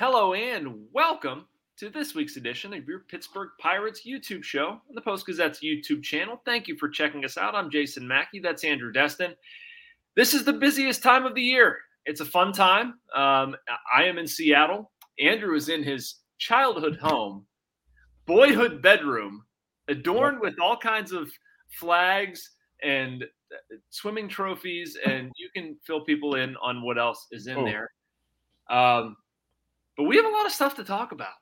Hello 0.00 0.32
and 0.32 0.86
welcome 0.94 1.44
to 1.76 1.90
this 1.90 2.14
week's 2.14 2.36
edition 2.38 2.72
of 2.72 2.88
your 2.88 3.00
Pittsburgh 3.00 3.50
Pirates 3.60 4.00
YouTube 4.06 4.42
show 4.42 4.68
on 4.68 4.94
the 4.94 5.00
Post 5.02 5.26
Gazette's 5.26 5.60
YouTube 5.62 6.02
channel. 6.02 6.40
Thank 6.46 6.68
you 6.68 6.78
for 6.78 6.88
checking 6.88 7.22
us 7.22 7.36
out. 7.36 7.54
I'm 7.54 7.70
Jason 7.70 8.08
Mackey. 8.08 8.40
That's 8.40 8.64
Andrew 8.64 8.92
Destin. 8.92 9.34
This 10.16 10.32
is 10.32 10.42
the 10.46 10.54
busiest 10.54 11.02
time 11.02 11.26
of 11.26 11.34
the 11.34 11.42
year. 11.42 11.76
It's 12.06 12.22
a 12.22 12.24
fun 12.24 12.54
time. 12.54 12.94
Um, 13.14 13.54
I 13.94 14.04
am 14.04 14.16
in 14.16 14.26
Seattle. 14.26 14.90
Andrew 15.18 15.54
is 15.54 15.68
in 15.68 15.82
his 15.82 16.14
childhood 16.38 16.96
home, 16.96 17.44
boyhood 18.24 18.80
bedroom, 18.80 19.44
adorned 19.88 20.40
with 20.40 20.58
all 20.58 20.78
kinds 20.78 21.12
of 21.12 21.30
flags 21.78 22.52
and 22.82 23.22
swimming 23.90 24.30
trophies, 24.30 24.96
and 25.04 25.30
you 25.36 25.50
can 25.54 25.76
fill 25.86 26.06
people 26.06 26.36
in 26.36 26.56
on 26.62 26.80
what 26.80 26.96
else 26.96 27.26
is 27.32 27.48
in 27.48 27.58
Oh. 27.58 27.64
there. 27.66 27.92
Um, 28.70 29.16
but 30.00 30.08
we 30.08 30.16
have 30.16 30.24
a 30.24 30.30
lot 30.30 30.46
of 30.46 30.52
stuff 30.52 30.76
to 30.76 30.82
talk 30.82 31.12
about. 31.12 31.34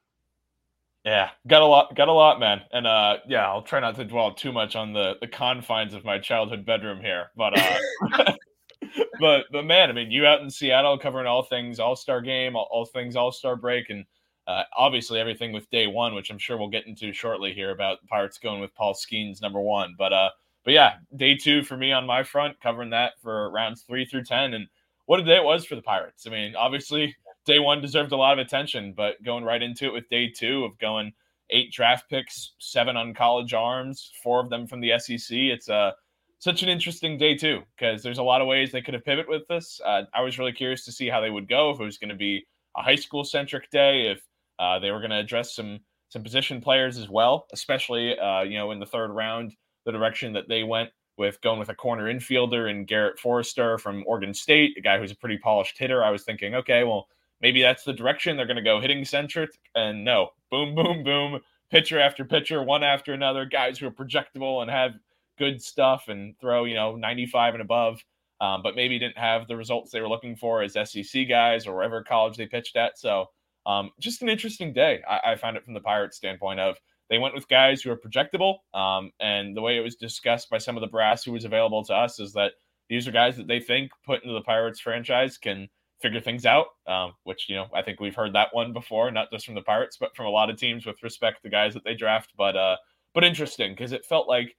Yeah, 1.05 1.31
got 1.47 1.63
a 1.63 1.65
lot, 1.65 1.95
got 1.95 2.09
a 2.09 2.13
lot, 2.13 2.41
man. 2.41 2.63
And 2.73 2.89
uh, 2.89 3.19
yeah, 3.29 3.47
I'll 3.47 3.63
try 3.63 3.79
not 3.79 3.95
to 3.95 4.05
dwell 4.05 4.35
too 4.35 4.51
much 4.51 4.75
on 4.75 4.93
the 4.93 5.15
the 5.21 5.29
confines 5.29 5.95
of 5.95 6.05
my 6.05 6.19
childhood 6.19 6.67
bedroom 6.67 7.01
here, 7.01 7.29
but 7.37 7.57
uh, 7.57 8.33
but 9.21 9.45
but 9.53 9.65
man, 9.65 9.91
I 9.91 9.93
mean, 9.93 10.11
you 10.11 10.27
out 10.27 10.41
in 10.41 10.51
Seattle 10.51 10.99
covering 10.99 11.29
all 11.29 11.45
things 11.45 11.79
All 11.79 11.95
Star 11.95 12.21
Game, 12.21 12.57
all, 12.57 12.69
all 12.73 12.85
things 12.85 13.15
All 13.15 13.31
Star 13.31 13.55
break, 13.55 13.91
and 13.91 14.05
uh, 14.49 14.65
obviously 14.77 15.21
everything 15.21 15.53
with 15.53 15.71
Day 15.71 15.87
One, 15.87 16.17
which 16.17 16.31
I'm 16.31 16.39
sure 16.39 16.59
we'll 16.59 16.69
get 16.69 16.89
into 16.89 17.13
shortly 17.13 17.55
here 17.55 17.71
about 17.71 18.05
Pirates 18.09 18.39
going 18.39 18.61
with 18.61 18.75
Paul 18.75 18.93
Skenes 18.93 19.41
number 19.41 19.61
one. 19.61 19.95
But 19.97 20.13
uh, 20.13 20.31
but 20.65 20.75
yeah, 20.75 20.95
Day 21.15 21.37
Two 21.37 21.63
for 21.63 21.77
me 21.77 21.93
on 21.93 22.07
my 22.07 22.25
front, 22.25 22.61
covering 22.61 22.91
that 22.91 23.13
for 23.23 23.53
rounds 23.53 23.83
three 23.83 24.05
through 24.05 24.25
ten, 24.25 24.55
and 24.55 24.67
what 25.07 25.21
a 25.21 25.23
day 25.23 25.37
it 25.37 25.45
was 25.45 25.65
for 25.65 25.77
the 25.77 25.81
Pirates. 25.81 26.27
I 26.27 26.31
mean, 26.31 26.57
obviously 26.57 27.15
day 27.49 27.59
one 27.59 27.81
deserved 27.81 28.13
a 28.13 28.17
lot 28.17 28.39
of 28.39 28.45
attention, 28.45 28.93
but 28.97 29.21
going 29.25 29.43
right 29.43 29.63
into 29.63 29.87
it 29.87 29.93
with 29.93 30.09
day 30.11 30.29
two 30.29 30.65
of 30.65 30.79
going 30.79 31.13
eight 31.51 31.73
draft 31.73 32.09
picks, 32.11 32.53
seven 32.59 32.97
on 32.97 33.15
college 33.15 33.55
arms, 33.55 34.13
four 34.23 34.39
of 34.39 34.51
them 34.51 34.67
from 34.67 34.81
the 34.81 34.93
SEC. 34.99 35.37
It's 35.37 35.69
uh, 35.69 35.93
such 36.39 36.63
an 36.63 36.69
interesting 36.69 37.17
day 37.17 37.35
too, 37.35 37.63
because 37.77 38.03
there's 38.03 38.19
a 38.19 38.23
lot 38.23 38.43
of 38.43 38.47
ways 38.47 38.71
they 38.71 38.83
could 38.83 38.93
have 38.93 39.05
pivoted 39.05 39.31
with 39.31 39.49
this. 39.49 39.81
Uh, 39.85 40.03
I 40.15 40.21
was 40.21 40.39
really 40.39 40.53
curious 40.53 40.85
to 40.85 40.93
see 40.93 41.09
how 41.09 41.21
they 41.21 41.31
would 41.31 41.49
go, 41.49 41.71
if 41.71 41.81
it 41.81 41.85
was 41.85 41.97
going 41.97 42.11
to 42.11 42.15
be 42.15 42.47
a 42.77 42.83
high 42.83 42.97
school 42.97 43.25
centric 43.25 43.71
day, 43.71 44.09
if 44.09 44.23
uh, 44.59 44.79
they 44.79 44.91
were 44.91 45.01
going 45.01 45.11
to 45.11 45.19
address 45.19 45.55
some 45.57 45.81
some 46.11 46.23
position 46.23 46.61
players 46.61 46.97
as 46.97 47.09
well, 47.09 47.47
especially 47.53 48.19
uh, 48.19 48.43
you 48.43 48.59
know 48.59 48.71
in 48.71 48.79
the 48.79 48.87
third 48.87 49.11
round, 49.11 49.55
the 49.87 49.93
direction 49.93 50.35
that 50.35 50.49
they 50.49 50.65
went 50.65 50.91
with 51.17 51.41
going 51.41 51.59
with 51.59 51.71
a 51.71 51.75
corner 51.75 52.13
infielder 52.13 52.71
and 52.71 52.87
Garrett 52.87 53.19
Forrester 53.19 53.79
from 53.79 54.05
Oregon 54.07 54.33
State, 54.35 54.75
a 54.79 54.81
guy 54.81 54.99
who's 54.99 55.11
a 55.11 55.17
pretty 55.17 55.39
polished 55.39 55.77
hitter. 55.79 56.05
I 56.05 56.11
was 56.11 56.25
thinking, 56.25 56.55
okay, 56.55 56.85
well 56.85 57.09
maybe 57.41 57.63
that's 57.63 57.85
the 57.85 57.93
direction 57.93 58.37
they're 58.37 58.47
going 58.47 58.57
to 58.57 58.63
go 58.63 58.81
hitting 58.81 59.05
centric. 59.05 59.51
And 59.75 60.05
no, 60.05 60.31
boom, 60.51 60.75
boom, 60.75 61.05
boom, 61.05 61.41
pitcher 61.71 61.99
after 61.99 62.25
pitcher, 62.25 62.63
one 62.63 62.83
after 62.83 63.13
another, 63.13 63.45
guys 63.45 63.79
who 63.79 63.87
are 63.87 63.93
projectable 63.93 64.63
and 64.63 64.71
have 64.71 64.93
good 65.39 65.63
stuff 65.63 66.05
and 66.09 66.39
throw, 66.41 66.65
you 66.65 66.75
know, 66.75 66.97
95 66.97 67.55
and 67.55 67.63
above, 67.63 68.03
um, 68.41 68.63
but 68.63 68.77
maybe 68.77 68.99
didn't 68.99 69.19
have 69.19 69.47
the 69.47 69.57
results 69.57 69.91
they 69.91 70.01
were 70.01 70.09
looking 70.09 70.37
for 70.37 70.63
as 70.63 70.73
SEC 70.73 71.29
guys 71.29 71.67
or 71.67 71.75
wherever 71.75 72.03
college 72.03 72.37
they 72.37 72.47
pitched 72.47 72.77
at. 72.77 72.99
So 72.99 73.27
um, 73.67 73.91
just 74.01 74.23
an 74.23 74.29
interesting 74.29 74.73
day. 74.73 75.03
I, 75.09 75.33
I 75.33 75.37
found 75.37 75.57
it 75.57 75.65
from 75.65 75.75
the 75.75 75.81
Pirates 75.81 76.17
standpoint 76.17 76.61
of 76.61 76.77
they 77.11 77.19
went 77.19 77.35
with 77.35 77.49
guys 77.49 77.83
who 77.83 77.91
are 77.91 77.97
projectable. 77.97 78.59
Um, 78.75 79.13
and 79.21 79.57
the 79.57 79.63
way 79.63 79.77
it 79.77 79.83
was 79.83 79.97
discussed 79.97 80.51
by 80.51 80.59
some 80.59 80.77
of 80.77 80.81
the 80.81 80.89
brass 80.89 81.25
who 81.25 81.33
was 81.33 81.45
available 81.45 81.85
to 81.85 81.95
us 81.95 82.21
is 82.21 82.33
that 82.35 82.53
these 82.89 83.07
are 83.07 83.13
guys 83.13 83.37
that 83.37 83.47
they 83.47 83.61
think 83.61 83.91
put 84.05 84.23
into 84.23 84.35
the 84.35 84.43
Pirates 84.43 84.81
franchise 84.81 85.39
can 85.39 85.69
figure 86.01 86.21
things 86.21 86.47
out, 86.47 86.67
um, 86.87 87.13
which, 87.25 87.49
you 87.49 87.57
know, 87.57 87.67
I 87.75 87.83
think 87.83 88.01
we've 88.01 88.15
heard 88.15 88.35
that 88.35 88.49
one 88.53 88.73
before, 88.73 89.11
not 89.11 89.31
just 89.33 89.47
from 89.47 89.55
the 89.55 89.63
Pirates, 89.63 89.97
but 89.99 90.15
from 90.15 90.27
a 90.27 90.31
lot 90.31 90.51
of 90.51 90.57
teams 90.57 90.87
with 90.87 91.03
respect 91.03 91.43
to 91.43 91.51
guys 91.51 91.75
that 91.75 91.85
they 91.85 91.95
draft. 91.95 92.33
But, 92.37 92.57
uh, 92.57 92.77
but 93.15 93.25
interesting 93.25 93.73
because 93.73 93.93
it 93.93 94.05
felt 94.05 94.29
like, 94.29 94.57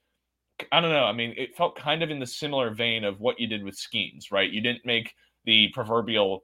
I 0.71 0.81
don't 0.81 0.91
know. 0.91 1.05
I 1.05 1.13
mean, 1.13 1.33
it 1.37 1.55
felt 1.55 1.77
kind 1.77 2.03
of 2.03 2.09
in 2.09 2.19
the 2.19 2.27
similar 2.27 2.71
vein 2.71 3.03
of 3.05 3.19
what 3.21 3.39
you 3.39 3.47
did 3.47 3.63
with 3.63 3.77
Skenes, 3.77 4.31
right? 4.31 4.51
You 4.51 4.61
didn't 4.61 4.85
make 4.85 5.13
the 5.45 5.69
proverbial 5.73 6.43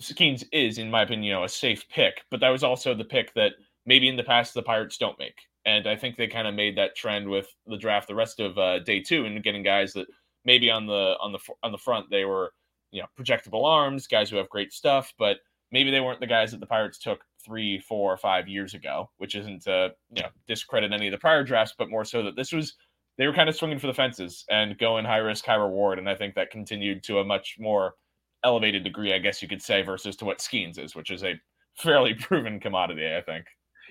Skenes 0.00 0.44
is, 0.52 0.78
in 0.78 0.90
my 0.90 1.02
opinion, 1.02 1.24
you 1.24 1.32
know, 1.32 1.44
a 1.44 1.48
safe 1.48 1.86
pick, 1.88 2.22
but 2.30 2.40
that 2.40 2.48
was 2.48 2.64
also 2.64 2.94
the 2.94 3.04
pick 3.04 3.34
that 3.34 3.52
maybe 3.86 4.08
in 4.08 4.16
the 4.16 4.24
past 4.24 4.54
the 4.54 4.62
Pirates 4.62 4.96
don't 4.96 5.18
make. 5.18 5.36
And 5.66 5.86
I 5.86 5.96
think 5.96 6.16
they 6.16 6.26
kind 6.26 6.48
of 6.48 6.54
made 6.54 6.76
that 6.78 6.96
trend 6.96 7.28
with 7.28 7.48
the 7.66 7.76
draft 7.76 8.08
the 8.08 8.14
rest 8.14 8.40
of 8.40 8.56
uh, 8.56 8.78
day 8.80 9.00
two 9.00 9.26
and 9.26 9.42
getting 9.42 9.62
guys 9.62 9.92
that 9.92 10.06
maybe 10.44 10.70
on 10.70 10.86
the 10.86 11.16
on 11.20 11.32
the 11.32 11.38
on 11.62 11.70
the 11.70 11.78
front 11.78 12.06
they 12.10 12.24
were 12.24 12.52
you 12.92 13.02
know 13.02 13.08
projectable 13.18 13.64
arms, 13.64 14.06
guys 14.06 14.30
who 14.30 14.36
have 14.36 14.48
great 14.48 14.72
stuff, 14.72 15.12
but 15.18 15.38
maybe 15.72 15.90
they 15.90 16.00
weren't 16.00 16.20
the 16.20 16.26
guys 16.26 16.50
that 16.50 16.60
the 16.60 16.66
Pirates 16.66 16.98
took 16.98 17.24
three, 17.44 17.78
four, 17.78 18.12
or 18.12 18.16
five 18.16 18.48
years 18.48 18.74
ago. 18.74 19.10
Which 19.18 19.34
isn't 19.34 19.62
to 19.62 19.92
you 20.14 20.22
know 20.22 20.28
discredit 20.48 20.92
any 20.92 21.08
of 21.08 21.12
the 21.12 21.18
prior 21.18 21.44
drafts, 21.44 21.74
but 21.78 21.90
more 21.90 22.04
so 22.04 22.22
that 22.22 22.36
this 22.36 22.52
was 22.52 22.74
they 23.18 23.26
were 23.26 23.34
kind 23.34 23.48
of 23.48 23.56
swinging 23.56 23.78
for 23.78 23.86
the 23.86 23.94
fences 23.94 24.44
and 24.50 24.78
going 24.78 25.04
high 25.04 25.18
risk, 25.18 25.44
high 25.44 25.54
reward, 25.54 25.98
and 25.98 26.08
I 26.08 26.14
think 26.14 26.34
that 26.34 26.50
continued 26.50 27.02
to 27.04 27.18
a 27.18 27.24
much 27.24 27.56
more 27.58 27.94
elevated 28.44 28.82
degree, 28.84 29.12
I 29.12 29.18
guess 29.18 29.42
you 29.42 29.48
could 29.48 29.60
say, 29.60 29.82
versus 29.82 30.16
to 30.16 30.24
what 30.24 30.38
Skenes 30.38 30.78
is, 30.78 30.94
which 30.96 31.10
is 31.10 31.22
a 31.22 31.34
fairly 31.76 32.14
proven 32.20 32.58
commodity, 32.58 33.06
I 33.14 33.20
think. 33.20 33.44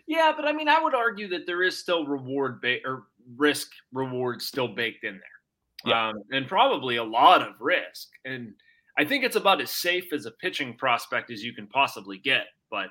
Yeah, 0.08 0.34
but 0.36 0.48
I 0.48 0.54
mean, 0.54 0.68
I 0.68 0.82
would 0.82 0.96
argue 0.96 1.28
that 1.30 1.46
there 1.46 1.62
is 1.62 1.78
still 1.78 2.08
reward 2.08 2.60
ba- 2.62 2.80
or 2.84 3.04
risk 3.38 3.70
reward 3.94 4.42
still 4.42 4.68
baked 4.70 5.04
in 5.04 5.20
there, 5.20 5.92
Yeah. 5.92 6.08
um, 6.10 6.24
and 6.32 6.48
probably 6.48 6.96
a 6.96 7.04
lot 7.04 7.44
of 7.44 7.54
risk. 7.60 8.08
And 8.26 8.54
I 9.00 9.06
think 9.06 9.24
it's 9.24 9.38
about 9.38 9.62
as 9.62 9.72
safe 9.72 10.12
as 10.12 10.26
a 10.26 10.32
pitching 10.32 10.76
prospect 10.76 11.32
as 11.32 11.42
you 11.42 11.54
can 11.54 11.68
possibly 11.68 12.18
get, 12.18 12.48
but 12.70 12.90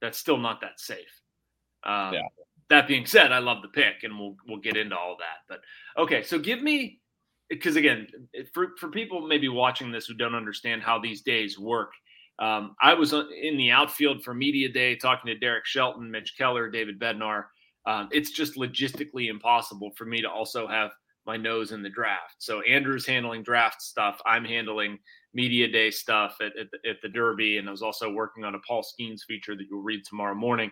that's 0.00 0.18
still 0.18 0.38
not 0.38 0.62
that 0.62 0.80
safe. 0.80 1.20
Um, 1.84 2.14
Yeah. 2.14 2.22
That 2.70 2.88
being 2.88 3.04
said, 3.04 3.30
I 3.30 3.40
love 3.40 3.60
the 3.60 3.68
pick, 3.68 4.04
and 4.04 4.18
we'll 4.18 4.36
we'll 4.48 4.58
get 4.58 4.78
into 4.78 4.96
all 4.96 5.18
that. 5.18 5.44
But 5.46 5.60
okay, 6.02 6.22
so 6.22 6.38
give 6.38 6.62
me 6.62 7.02
because 7.50 7.76
again, 7.76 8.08
for 8.54 8.68
for 8.80 8.88
people 8.88 9.20
maybe 9.20 9.48
watching 9.48 9.92
this 9.92 10.06
who 10.06 10.14
don't 10.14 10.34
understand 10.34 10.82
how 10.82 10.98
these 10.98 11.20
days 11.20 11.58
work, 11.58 11.92
um, 12.38 12.74
I 12.80 12.94
was 12.94 13.12
in 13.12 13.58
the 13.58 13.70
outfield 13.70 14.24
for 14.24 14.32
media 14.32 14.70
day 14.70 14.96
talking 14.96 15.26
to 15.26 15.38
Derek 15.38 15.66
Shelton, 15.66 16.10
Mitch 16.10 16.38
Keller, 16.38 16.70
David 16.70 16.98
Bednar. 16.98 17.44
Um, 17.84 18.08
it's 18.10 18.30
just 18.30 18.54
logistically 18.54 19.28
impossible 19.28 19.90
for 19.94 20.06
me 20.06 20.22
to 20.22 20.30
also 20.30 20.66
have 20.66 20.90
my 21.26 21.36
nose 21.36 21.72
in 21.72 21.82
the 21.82 21.90
draft. 21.90 22.36
So 22.38 22.60
Andrew's 22.62 23.06
handling 23.06 23.42
draft 23.42 23.82
stuff. 23.82 24.20
I'm 24.26 24.44
handling 24.44 24.98
media 25.32 25.68
day 25.68 25.90
stuff 25.90 26.36
at, 26.40 26.56
at, 26.58 26.68
the, 26.70 26.90
at 26.90 26.96
the 27.02 27.08
Derby, 27.08 27.58
and 27.58 27.68
I 27.68 27.70
was 27.70 27.82
also 27.82 28.12
working 28.12 28.44
on 28.44 28.54
a 28.54 28.58
Paul 28.66 28.82
Skenes 28.82 29.22
feature 29.26 29.56
that 29.56 29.66
you'll 29.70 29.82
read 29.82 30.04
tomorrow 30.04 30.34
morning. 30.34 30.70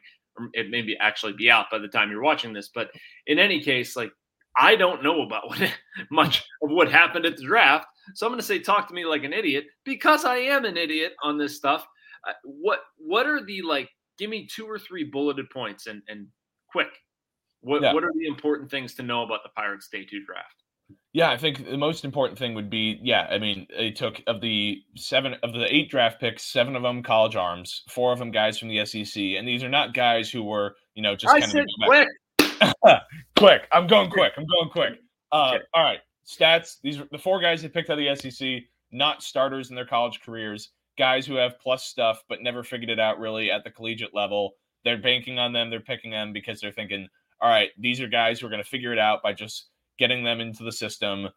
It 0.52 0.70
may 0.70 0.82
be 0.82 0.96
actually 0.98 1.34
be 1.34 1.50
out 1.50 1.66
by 1.70 1.78
the 1.78 1.88
time 1.88 2.10
you're 2.10 2.22
watching 2.22 2.52
this. 2.52 2.70
But 2.74 2.90
in 3.26 3.38
any 3.38 3.62
case, 3.62 3.96
like 3.96 4.12
I 4.56 4.76
don't 4.76 5.02
know 5.02 5.22
about 5.22 5.48
what, 5.48 5.74
much 6.10 6.44
of 6.62 6.70
what 6.70 6.90
happened 6.90 7.26
at 7.26 7.36
the 7.36 7.44
draft. 7.44 7.86
So 8.14 8.26
I'm 8.26 8.32
going 8.32 8.40
to 8.40 8.46
say, 8.46 8.58
talk 8.58 8.88
to 8.88 8.94
me 8.94 9.04
like 9.04 9.24
an 9.24 9.32
idiot 9.32 9.64
because 9.84 10.24
I 10.24 10.36
am 10.36 10.64
an 10.64 10.76
idiot 10.76 11.12
on 11.22 11.38
this 11.38 11.56
stuff. 11.56 11.86
Uh, 12.28 12.32
what 12.44 12.80
what 12.98 13.26
are 13.26 13.44
the 13.44 13.62
like? 13.62 13.88
Give 14.18 14.30
me 14.30 14.46
two 14.46 14.66
or 14.66 14.78
three 14.78 15.04
bulleted 15.04 15.50
points 15.50 15.86
and 15.86 16.02
and 16.08 16.26
quick. 16.70 16.88
What 17.62 17.82
Yeah. 17.82 17.92
what 17.94 18.04
are 18.04 18.12
the 18.14 18.26
important 18.26 18.70
things 18.70 18.94
to 18.96 19.02
know 19.02 19.22
about 19.22 19.42
the 19.42 19.48
Pirates 19.50 19.88
Day 19.88 20.04
Two 20.04 20.24
draft? 20.24 20.62
Yeah, 21.14 21.30
I 21.30 21.36
think 21.36 21.64
the 21.68 21.76
most 21.76 22.04
important 22.04 22.38
thing 22.38 22.54
would 22.54 22.70
be, 22.70 22.98
yeah, 23.02 23.26
I 23.30 23.38
mean, 23.38 23.66
they 23.76 23.90
took 23.90 24.22
of 24.26 24.40
the 24.40 24.82
seven 24.96 25.34
of 25.42 25.52
the 25.52 25.72
eight 25.74 25.90
draft 25.90 26.20
picks, 26.20 26.42
seven 26.42 26.74
of 26.74 26.82
them 26.82 27.02
college 27.02 27.36
arms, 27.36 27.82
four 27.88 28.12
of 28.12 28.18
them 28.18 28.30
guys 28.30 28.58
from 28.58 28.68
the 28.68 28.84
SEC, 28.84 29.36
and 29.36 29.46
these 29.46 29.62
are 29.62 29.68
not 29.68 29.94
guys 29.94 30.30
who 30.30 30.42
were, 30.42 30.76
you 30.94 31.02
know, 31.02 31.14
just 31.14 31.34
I 31.34 31.40
kind 31.40 31.52
said 31.52 31.64
of 31.64 31.86
quick. 31.86 32.08
quick. 33.36 33.68
I'm 33.72 33.86
going 33.86 34.10
quick. 34.10 34.32
I'm 34.36 34.46
going 34.46 34.70
quick. 34.70 35.00
Uh, 35.30 35.52
Okay. 35.54 35.64
All 35.74 35.82
right, 35.82 36.00
stats. 36.26 36.76
These 36.82 36.98
are 37.00 37.06
the 37.10 37.18
four 37.18 37.40
guys 37.40 37.62
they 37.62 37.68
picked 37.68 37.90
out 37.90 37.98
of 37.98 38.04
the 38.04 38.30
SEC, 38.30 38.64
not 38.90 39.22
starters 39.22 39.70
in 39.70 39.76
their 39.76 39.86
college 39.86 40.20
careers, 40.20 40.70
guys 40.98 41.26
who 41.26 41.34
have 41.36 41.58
plus 41.58 41.84
stuff 41.84 42.22
but 42.28 42.42
never 42.42 42.62
figured 42.62 42.90
it 42.90 43.00
out 43.00 43.18
really 43.18 43.50
at 43.50 43.64
the 43.64 43.70
collegiate 43.70 44.14
level. 44.14 44.54
They're 44.84 44.98
banking 44.98 45.38
on 45.38 45.52
them. 45.52 45.70
They're 45.70 45.80
picking 45.80 46.10
them 46.10 46.32
because 46.32 46.60
they're 46.60 46.72
thinking, 46.72 47.08
all 47.42 47.50
right, 47.50 47.70
these 47.76 48.00
are 48.00 48.06
guys 48.06 48.40
who 48.40 48.46
are 48.46 48.50
going 48.50 48.62
to 48.62 48.68
figure 48.68 48.92
it 48.92 49.00
out 49.00 49.22
by 49.22 49.32
just 49.32 49.66
getting 49.98 50.22
them 50.22 50.40
into 50.40 50.62
the 50.62 50.70
system. 50.70 51.28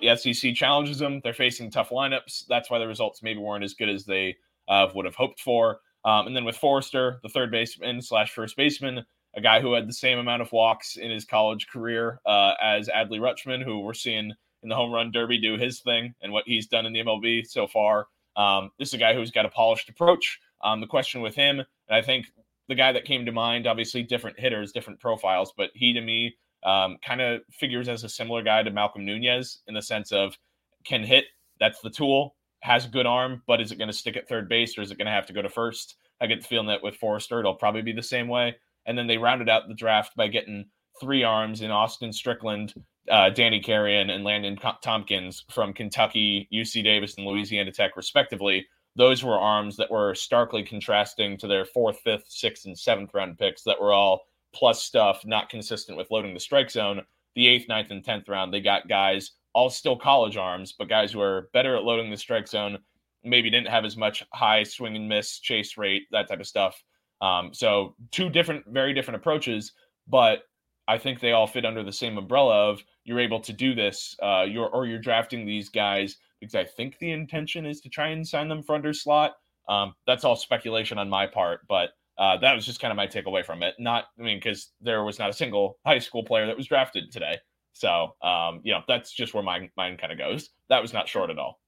The 0.00 0.16
SEC 0.16 0.54
challenges 0.54 0.98
them. 0.98 1.20
They're 1.22 1.32
facing 1.32 1.70
tough 1.70 1.90
lineups. 1.90 2.46
That's 2.48 2.68
why 2.68 2.80
the 2.80 2.88
results 2.88 3.22
maybe 3.22 3.38
weren't 3.38 3.62
as 3.62 3.74
good 3.74 3.88
as 3.88 4.04
they 4.04 4.36
uh, 4.68 4.88
would 4.92 5.04
have 5.04 5.14
hoped 5.14 5.40
for. 5.40 5.78
Um, 6.04 6.26
and 6.26 6.34
then 6.34 6.44
with 6.44 6.56
Forrester, 6.56 7.20
the 7.22 7.28
third 7.28 7.52
baseman 7.52 8.02
slash 8.02 8.32
first 8.32 8.56
baseman, 8.56 9.04
a 9.36 9.40
guy 9.40 9.60
who 9.60 9.72
had 9.72 9.88
the 9.88 9.92
same 9.92 10.18
amount 10.18 10.42
of 10.42 10.50
walks 10.50 10.96
in 10.96 11.12
his 11.12 11.24
college 11.24 11.68
career 11.68 12.20
uh, 12.26 12.54
as 12.60 12.88
Adley 12.88 13.20
Rutschman, 13.20 13.62
who 13.62 13.80
we're 13.80 13.94
seeing 13.94 14.32
in 14.62 14.68
the 14.68 14.74
home 14.74 14.90
run 14.90 15.12
derby 15.12 15.38
do 15.38 15.56
his 15.56 15.80
thing 15.80 16.12
and 16.22 16.32
what 16.32 16.44
he's 16.46 16.66
done 16.66 16.86
in 16.86 16.92
the 16.92 17.00
MLB 17.00 17.46
so 17.46 17.68
far. 17.68 18.08
Um, 18.34 18.70
this 18.80 18.88
is 18.88 18.94
a 18.94 18.98
guy 18.98 19.14
who's 19.14 19.30
got 19.30 19.46
a 19.46 19.50
polished 19.50 19.88
approach. 19.88 20.40
Um, 20.64 20.80
the 20.80 20.86
question 20.86 21.20
with 21.20 21.36
him, 21.36 21.60
and 21.60 21.66
I 21.90 22.02
think 22.02 22.26
the 22.68 22.74
guy 22.74 22.92
that 22.92 23.04
came 23.04 23.26
to 23.26 23.32
mind, 23.32 23.66
obviously 23.66 24.02
different 24.02 24.38
hitters, 24.38 24.72
different 24.72 25.00
profiles, 25.00 25.52
but 25.56 25.70
he 25.74 25.92
to 25.92 26.00
me 26.00 26.36
um, 26.64 26.96
kind 27.04 27.20
of 27.20 27.42
figures 27.52 27.88
as 27.88 28.04
a 28.04 28.08
similar 28.08 28.42
guy 28.42 28.62
to 28.62 28.70
Malcolm 28.70 29.04
Nunez 29.04 29.60
in 29.68 29.74
the 29.74 29.82
sense 29.82 30.12
of 30.12 30.36
can 30.84 31.04
hit. 31.04 31.26
That's 31.60 31.80
the 31.80 31.90
tool. 31.90 32.34
Has 32.60 32.86
a 32.86 32.88
good 32.88 33.06
arm, 33.06 33.42
but 33.46 33.60
is 33.60 33.70
it 33.70 33.78
going 33.78 33.88
to 33.88 33.96
stick 33.96 34.16
at 34.16 34.28
third 34.28 34.48
base 34.48 34.76
or 34.76 34.82
is 34.82 34.90
it 34.90 34.98
going 34.98 35.06
to 35.06 35.12
have 35.12 35.26
to 35.26 35.32
go 35.32 35.42
to 35.42 35.48
first? 35.48 35.96
I 36.20 36.26
get 36.26 36.40
the 36.40 36.48
feeling 36.48 36.68
that 36.68 36.82
with 36.82 36.96
Forrester, 36.96 37.38
it'll 37.38 37.54
probably 37.54 37.82
be 37.82 37.92
the 37.92 38.02
same 38.02 38.28
way. 38.28 38.56
And 38.86 38.96
then 38.96 39.06
they 39.06 39.18
rounded 39.18 39.48
out 39.48 39.68
the 39.68 39.74
draft 39.74 40.16
by 40.16 40.28
getting 40.28 40.66
three 41.00 41.22
arms 41.22 41.60
in 41.60 41.70
Austin 41.70 42.12
Strickland, 42.12 42.74
uh, 43.10 43.30
Danny 43.30 43.60
Carrion, 43.60 44.10
and 44.10 44.24
Landon 44.24 44.58
Tompkins 44.82 45.44
from 45.50 45.72
Kentucky, 45.72 46.48
UC 46.52 46.82
Davis, 46.82 47.16
and 47.16 47.26
Louisiana 47.26 47.72
Tech, 47.72 47.96
respectively. 47.96 48.66
Those 48.96 49.22
were 49.22 49.38
arms 49.38 49.76
that 49.76 49.90
were 49.90 50.14
starkly 50.14 50.62
contrasting 50.62 51.36
to 51.38 51.46
their 51.46 51.66
fourth, 51.66 52.00
fifth, 52.00 52.24
sixth, 52.28 52.64
and 52.64 52.78
seventh 52.78 53.12
round 53.12 53.38
picks 53.38 53.62
that 53.64 53.80
were 53.80 53.92
all 53.92 54.22
plus 54.54 54.82
stuff, 54.82 55.22
not 55.24 55.50
consistent 55.50 55.98
with 55.98 56.10
loading 56.10 56.32
the 56.32 56.40
strike 56.40 56.70
zone. 56.70 57.02
The 57.34 57.46
eighth, 57.46 57.68
ninth, 57.68 57.90
and 57.90 58.02
tenth 58.02 58.28
round, 58.28 58.52
they 58.52 58.62
got 58.62 58.88
guys 58.88 59.32
all 59.52 59.68
still 59.70 59.96
college 59.96 60.36
arms, 60.36 60.74
but 60.78 60.88
guys 60.88 61.12
who 61.12 61.20
are 61.20 61.48
better 61.52 61.76
at 61.76 61.84
loading 61.84 62.10
the 62.10 62.16
strike 62.16 62.48
zone, 62.48 62.78
maybe 63.22 63.50
didn't 63.50 63.68
have 63.68 63.84
as 63.84 63.96
much 63.96 64.24
high 64.32 64.62
swing 64.62 64.96
and 64.96 65.08
miss, 65.08 65.38
chase 65.40 65.76
rate, 65.76 66.04
that 66.10 66.28
type 66.28 66.40
of 66.40 66.46
stuff. 66.46 66.82
Um, 67.20 67.52
so 67.52 67.94
two 68.10 68.30
different, 68.30 68.64
very 68.66 68.94
different 68.94 69.16
approaches, 69.16 69.72
but 70.08 70.40
I 70.88 70.98
think 70.98 71.20
they 71.20 71.32
all 71.32 71.46
fit 71.46 71.64
under 71.64 71.82
the 71.82 71.92
same 71.92 72.16
umbrella 72.18 72.70
of 72.70 72.82
you're 73.04 73.20
able 73.20 73.40
to 73.40 73.52
do 73.52 73.74
this, 73.74 74.16
uh, 74.22 74.44
you're 74.48 74.68
or 74.68 74.86
you're 74.86 74.98
drafting 74.98 75.44
these 75.44 75.68
guys 75.68 76.16
because 76.40 76.54
I 76.54 76.64
think 76.64 76.98
the 76.98 77.12
intention 77.12 77.66
is 77.66 77.80
to 77.82 77.88
try 77.88 78.08
and 78.08 78.26
sign 78.26 78.48
them 78.48 78.62
for 78.62 78.74
under 78.74 78.92
slot. 78.92 79.34
Um, 79.68 79.94
that's 80.06 80.24
all 80.24 80.36
speculation 80.36 80.98
on 80.98 81.08
my 81.08 81.26
part, 81.26 81.60
but 81.68 81.90
uh, 82.18 82.36
that 82.38 82.54
was 82.54 82.64
just 82.64 82.80
kind 82.80 82.92
of 82.92 82.96
my 82.96 83.06
takeaway 83.06 83.44
from 83.44 83.62
it. 83.62 83.74
Not, 83.78 84.04
I 84.18 84.22
mean, 84.22 84.38
because 84.38 84.70
there 84.80 85.04
was 85.04 85.18
not 85.18 85.30
a 85.30 85.32
single 85.34 85.78
high 85.84 85.98
school 85.98 86.24
player 86.24 86.46
that 86.46 86.56
was 86.56 86.66
drafted 86.66 87.10
today. 87.10 87.38
So, 87.72 88.14
um, 88.22 88.60
you 88.62 88.72
know, 88.72 88.80
that's 88.88 89.12
just 89.12 89.34
where 89.34 89.42
my 89.42 89.68
mind 89.76 89.98
kind 89.98 90.12
of 90.12 90.18
goes. 90.18 90.50
That 90.70 90.80
was 90.80 90.92
not 90.92 91.08
short 91.08 91.30
at 91.30 91.38
all. 91.38 91.60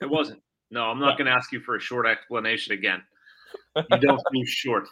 It 0.00 0.10
wasn't. 0.10 0.40
No, 0.70 0.84
I'm 0.84 0.98
not 0.98 1.16
going 1.16 1.26
to 1.26 1.32
ask 1.32 1.52
you 1.52 1.60
for 1.60 1.76
a 1.76 1.80
short 1.80 2.06
explanation 2.06 2.72
again. 2.72 3.02
You 3.76 3.98
don't 3.98 4.20
do 4.32 4.44
short. 4.46 4.88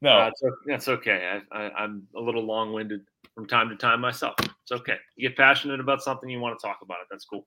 No, 0.00 0.10
Uh, 0.10 0.30
that's 0.66 0.88
okay. 0.88 1.40
I, 1.52 1.58
I, 1.58 1.70
I'm 1.72 2.06
a 2.16 2.20
little 2.20 2.44
long-winded 2.44 3.00
from 3.34 3.46
time 3.46 3.68
to 3.68 3.76
time 3.76 4.00
myself. 4.00 4.34
It's 4.40 4.72
okay. 4.72 4.96
You 5.16 5.28
get 5.28 5.36
passionate 5.36 5.80
about 5.80 6.02
something, 6.02 6.28
you 6.28 6.40
want 6.40 6.58
to 6.58 6.66
talk 6.66 6.78
about 6.82 6.98
it. 7.00 7.06
That's 7.10 7.24
cool. 7.24 7.46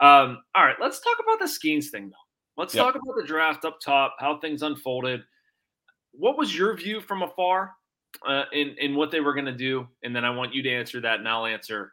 Um, 0.00 0.38
all 0.54 0.64
right, 0.64 0.76
let's 0.80 1.00
talk 1.00 1.16
about 1.22 1.38
the 1.38 1.46
Skenes 1.46 1.90
thing, 1.90 2.08
though. 2.10 2.16
Let's 2.62 2.74
Yep. 2.74 2.84
talk 2.84 2.94
about 2.96 3.14
the 3.16 3.26
draft 3.26 3.64
up 3.64 3.78
top, 3.80 4.16
how 4.18 4.38
things 4.38 4.62
unfolded. 4.62 5.22
What 6.12 6.36
was 6.36 6.56
your 6.56 6.76
view 6.76 7.00
from 7.00 7.22
afar 7.22 7.74
uh, 8.26 8.44
in 8.52 8.70
in 8.78 8.96
what 8.96 9.10
they 9.12 9.20
were 9.20 9.32
going 9.34 9.46
to 9.46 9.52
do? 9.52 9.86
And 10.02 10.14
then 10.14 10.24
I 10.24 10.30
want 10.30 10.54
you 10.54 10.62
to 10.64 10.70
answer 10.70 11.00
that, 11.00 11.20
and 11.20 11.28
I'll 11.28 11.46
answer 11.46 11.92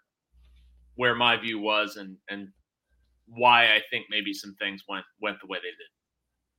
where 0.95 1.13
my 1.13 1.37
view 1.37 1.59
was 1.59 1.97
and 1.97 2.17
and 2.29 2.47
why 3.27 3.75
I 3.75 3.81
think 3.91 4.05
maybe 4.09 4.33
some 4.33 4.55
things 4.55 4.83
went 4.87 5.05
went 5.21 5.39
the 5.39 5.47
way 5.47 5.59
they 5.59 5.69
did. 5.69 5.94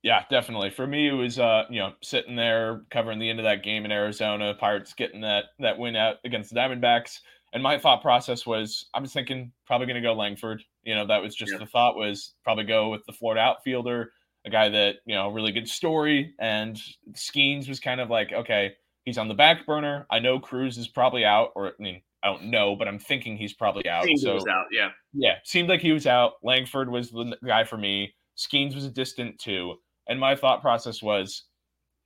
Yeah, 0.07 0.23
definitely. 0.29 0.69
For 0.69 0.87
me, 0.87 1.09
it 1.09 1.11
was 1.11 1.37
uh, 1.37 1.65
you 1.69 1.79
know, 1.79 1.91
sitting 2.01 2.37
there 2.37 2.83
covering 2.91 3.19
the 3.19 3.29
end 3.29 3.39
of 3.39 3.43
that 3.43 3.61
game 3.61 3.83
in 3.83 3.91
Arizona, 3.91 4.53
Pirates 4.57 4.93
getting 4.93 5.19
that 5.21 5.47
that 5.59 5.77
win 5.77 5.97
out 5.97 6.15
against 6.23 6.49
the 6.53 6.57
Diamondbacks. 6.57 7.19
And 7.51 7.61
my 7.61 7.77
thought 7.77 8.01
process 8.01 8.45
was 8.45 8.85
I 8.93 9.01
was 9.01 9.11
thinking 9.11 9.51
probably 9.65 9.85
gonna 9.85 10.01
go 10.01 10.13
Langford. 10.13 10.63
You 10.83 10.95
know, 10.95 11.05
that 11.07 11.21
was 11.21 11.35
just 11.35 11.51
Yeah. 11.51 11.57
the 11.57 11.65
thought 11.65 11.97
was 11.97 12.35
probably 12.45 12.63
go 12.63 12.87
with 12.89 13.05
the 13.05 13.11
Florida 13.11 13.41
outfielder, 13.41 14.13
a 14.45 14.49
guy 14.49 14.69
that, 14.69 14.95
you 15.05 15.13
know, 15.13 15.27
really 15.27 15.51
good 15.51 15.67
story. 15.67 16.33
And 16.39 16.79
Skenes 17.11 17.67
was 17.67 17.81
kind 17.81 17.99
of 17.99 18.09
like, 18.09 18.31
okay, 18.31 18.75
he's 19.03 19.17
on 19.17 19.27
the 19.27 19.33
back 19.33 19.65
burner. 19.65 20.07
I 20.09 20.19
know 20.19 20.39
Crews 20.39 20.77
is 20.77 20.87
probably 20.87 21.25
out, 21.25 21.51
or 21.53 21.67
I 21.67 21.71
mean, 21.79 22.01
I 22.23 22.27
don't 22.27 22.45
know, 22.45 22.77
but 22.77 22.87
I'm 22.87 22.99
thinking 22.99 23.35
he's 23.35 23.53
probably 23.53 23.89
out. 23.89 24.05
Seemed 24.05 24.19
it 24.19 24.21
so 24.21 24.35
was 24.35 24.47
out, 24.47 24.67
yeah. 24.71 24.91
yeah, 25.11 25.35
seemed 25.43 25.67
like 25.67 25.81
he 25.81 25.91
was 25.91 26.07
out. 26.07 26.35
Langford 26.43 26.89
was 26.89 27.11
the 27.11 27.37
guy 27.45 27.65
for 27.65 27.77
me. 27.77 28.13
Skenes 28.37 28.73
was 28.73 28.85
a 28.85 28.89
distant 28.89 29.37
two. 29.39 29.75
And 30.07 30.19
my 30.19 30.35
thought 30.35 30.61
process 30.61 31.01
was 31.01 31.43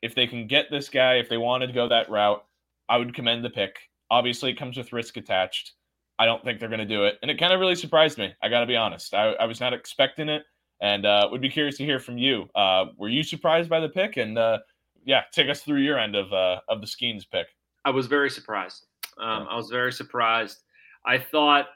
if 0.01 0.15
they 0.15 0.27
can 0.27 0.47
get 0.47 0.65
this 0.71 0.89
guy, 0.89 1.15
if 1.15 1.29
they 1.29 1.37
wanted 1.37 1.67
to 1.67 1.73
go 1.73 1.87
that 1.87 2.09
route, 2.09 2.43
I 2.89 2.97
would 2.97 3.13
commend 3.13 3.45
the 3.45 3.49
pick. 3.49 3.77
Obviously, 4.09 4.51
it 4.51 4.57
comes 4.57 4.77
with 4.77 4.93
risk 4.93 5.17
attached. 5.17 5.73
I 6.19 6.25
don't 6.25 6.43
think 6.43 6.59
they're 6.59 6.69
going 6.69 6.79
to 6.79 6.85
do 6.85 7.05
it. 7.05 7.15
And 7.21 7.31
it 7.31 7.39
kind 7.39 7.53
of 7.53 7.59
really 7.59 7.75
surprised 7.75 8.17
me. 8.17 8.33
I 8.43 8.49
got 8.49 8.59
to 8.59 8.65
be 8.65 8.75
honest. 8.75 9.13
I, 9.13 9.31
I 9.33 9.45
was 9.45 9.59
not 9.59 9.73
expecting 9.73 10.29
it 10.29 10.43
and 10.81 11.05
uh, 11.05 11.27
would 11.31 11.41
be 11.41 11.49
curious 11.49 11.77
to 11.77 11.85
hear 11.85 11.99
from 11.99 12.17
you. 12.17 12.49
Uh, 12.55 12.85
were 12.97 13.09
you 13.09 13.23
surprised 13.23 13.69
by 13.69 13.79
the 13.79 13.89
pick? 13.89 14.17
And 14.17 14.37
uh, 14.37 14.59
yeah, 15.05 15.21
take 15.31 15.49
us 15.49 15.61
through 15.61 15.81
your 15.81 15.97
end 15.97 16.15
of, 16.15 16.31
uh, 16.33 16.59
of 16.67 16.81
the 16.81 16.87
Skenes 16.87 17.25
pick. 17.31 17.47
I 17.85 17.91
was 17.91 18.07
very 18.07 18.29
surprised. 18.29 18.85
Um, 19.19 19.47
I 19.49 19.55
was 19.55 19.69
very 19.69 19.91
surprised. 19.91 20.63
I 21.05 21.17
thought 21.17 21.67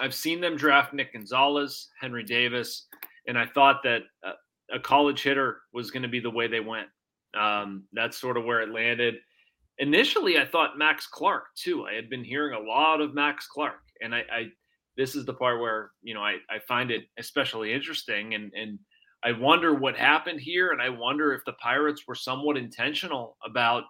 I've 0.00 0.14
seen 0.14 0.40
them 0.40 0.56
draft 0.56 0.92
Nick 0.92 1.12
Gonzalez, 1.12 1.88
Henry 2.00 2.22
Davis, 2.22 2.86
and 3.26 3.38
I 3.38 3.46
thought 3.46 3.82
that 3.84 4.02
uh, 4.26 4.32
a 4.72 4.78
college 4.78 5.22
hitter 5.22 5.58
was 5.72 5.90
going 5.90 6.02
to 6.02 6.08
be 6.08 6.20
the 6.20 6.30
way 6.30 6.48
they 6.48 6.60
went. 6.60 6.88
Um, 7.38 7.84
that's 7.92 8.18
sort 8.18 8.36
of 8.36 8.44
where 8.44 8.60
it 8.60 8.70
landed. 8.70 9.16
Initially, 9.78 10.38
I 10.38 10.46
thought 10.46 10.78
Max 10.78 11.06
Clark 11.06 11.44
too. 11.54 11.86
I 11.86 11.94
had 11.94 12.08
been 12.08 12.24
hearing 12.24 12.54
a 12.54 12.66
lot 12.66 13.00
of 13.00 13.14
Max 13.14 13.46
Clark, 13.46 13.80
and 14.00 14.14
I, 14.14 14.24
I 14.32 14.46
this 14.96 15.14
is 15.14 15.26
the 15.26 15.34
part 15.34 15.60
where 15.60 15.90
you 16.02 16.14
know 16.14 16.22
I, 16.22 16.36
I 16.48 16.58
find 16.66 16.90
it 16.90 17.04
especially 17.18 17.72
interesting, 17.72 18.34
and 18.34 18.52
and 18.54 18.78
I 19.22 19.32
wonder 19.32 19.74
what 19.74 19.96
happened 19.96 20.40
here, 20.40 20.70
and 20.70 20.80
I 20.80 20.88
wonder 20.88 21.34
if 21.34 21.44
the 21.44 21.52
Pirates 21.54 22.02
were 22.08 22.14
somewhat 22.14 22.56
intentional 22.56 23.36
about 23.44 23.84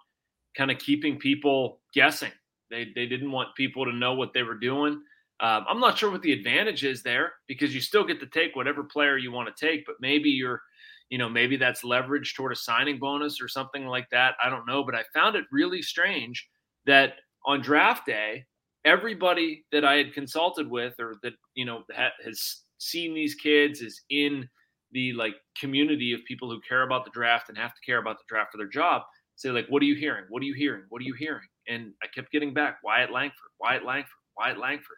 kind 0.57 0.71
of 0.71 0.79
keeping 0.79 1.17
people 1.17 1.79
guessing. 1.93 2.31
They 2.69 2.87
they 2.93 3.05
didn't 3.05 3.31
want 3.31 3.55
people 3.55 3.85
to 3.85 3.93
know 3.93 4.13
what 4.13 4.33
they 4.33 4.43
were 4.43 4.57
doing. 4.57 5.01
Um, 5.39 5.65
I'm 5.69 5.79
not 5.79 5.97
sure 5.97 6.09
what 6.09 6.23
the 6.23 6.33
advantage 6.33 6.83
is 6.83 7.03
there 7.03 7.33
because 7.47 7.73
you 7.73 7.81
still 7.81 8.03
get 8.03 8.19
to 8.21 8.25
take 8.25 8.55
whatever 8.55 8.83
player 8.83 9.17
you 9.17 9.31
want 9.31 9.55
to 9.55 9.65
take, 9.65 9.85
but 9.85 9.95
maybe 10.01 10.29
you're, 10.29 10.61
you 11.09 11.17
know, 11.17 11.29
maybe 11.29 11.57
that's 11.57 11.83
leverage 11.83 12.33
toward 12.33 12.51
a 12.51 12.55
signing 12.55 12.99
bonus 12.99 13.41
or 13.41 13.47
something 13.47 13.85
like 13.85 14.09
that. 14.11 14.35
I 14.43 14.49
don't 14.49 14.67
know, 14.67 14.83
but 14.83 14.95
I 14.95 15.03
found 15.13 15.35
it 15.35 15.45
really 15.51 15.81
strange 15.81 16.47
that 16.85 17.13
on 17.45 17.61
draft 17.61 18.05
day, 18.05 18.45
everybody 18.85 19.63
that 19.71 19.85
I 19.85 19.95
had 19.95 20.13
consulted 20.13 20.69
with 20.69 20.93
or 20.99 21.15
that 21.23 21.33
you 21.55 21.65
know 21.65 21.83
ha- 21.95 22.11
has 22.23 22.61
seen 22.77 23.13
these 23.13 23.35
kids 23.35 23.81
is 23.81 24.01
in 24.09 24.47
the 24.91 25.13
like 25.13 25.35
community 25.59 26.13
of 26.13 26.21
people 26.25 26.49
who 26.49 26.61
care 26.67 26.83
about 26.83 27.03
the 27.05 27.11
draft 27.11 27.49
and 27.49 27.57
have 27.57 27.73
to 27.73 27.81
care 27.85 27.99
about 27.99 28.17
the 28.17 28.23
draft 28.27 28.51
for 28.51 28.57
their 28.57 28.67
job. 28.67 29.01
Say 29.35 29.49
like 29.49 29.67
what 29.69 29.81
are 29.81 29.85
you 29.85 29.95
hearing? 29.95 30.25
What 30.29 30.41
are 30.41 30.45
you 30.45 30.53
hearing? 30.53 30.83
What 30.89 31.01
are 31.01 31.05
you 31.05 31.13
hearing? 31.13 31.47
And 31.67 31.93
i 32.01 32.07
kept 32.07 32.31
getting 32.31 32.53
back 32.53 32.79
wyatt 32.83 33.11
langford 33.11 33.51
wyatt 33.59 33.85
langford 33.85 34.11
wyatt 34.37 34.57
langford. 34.57 34.97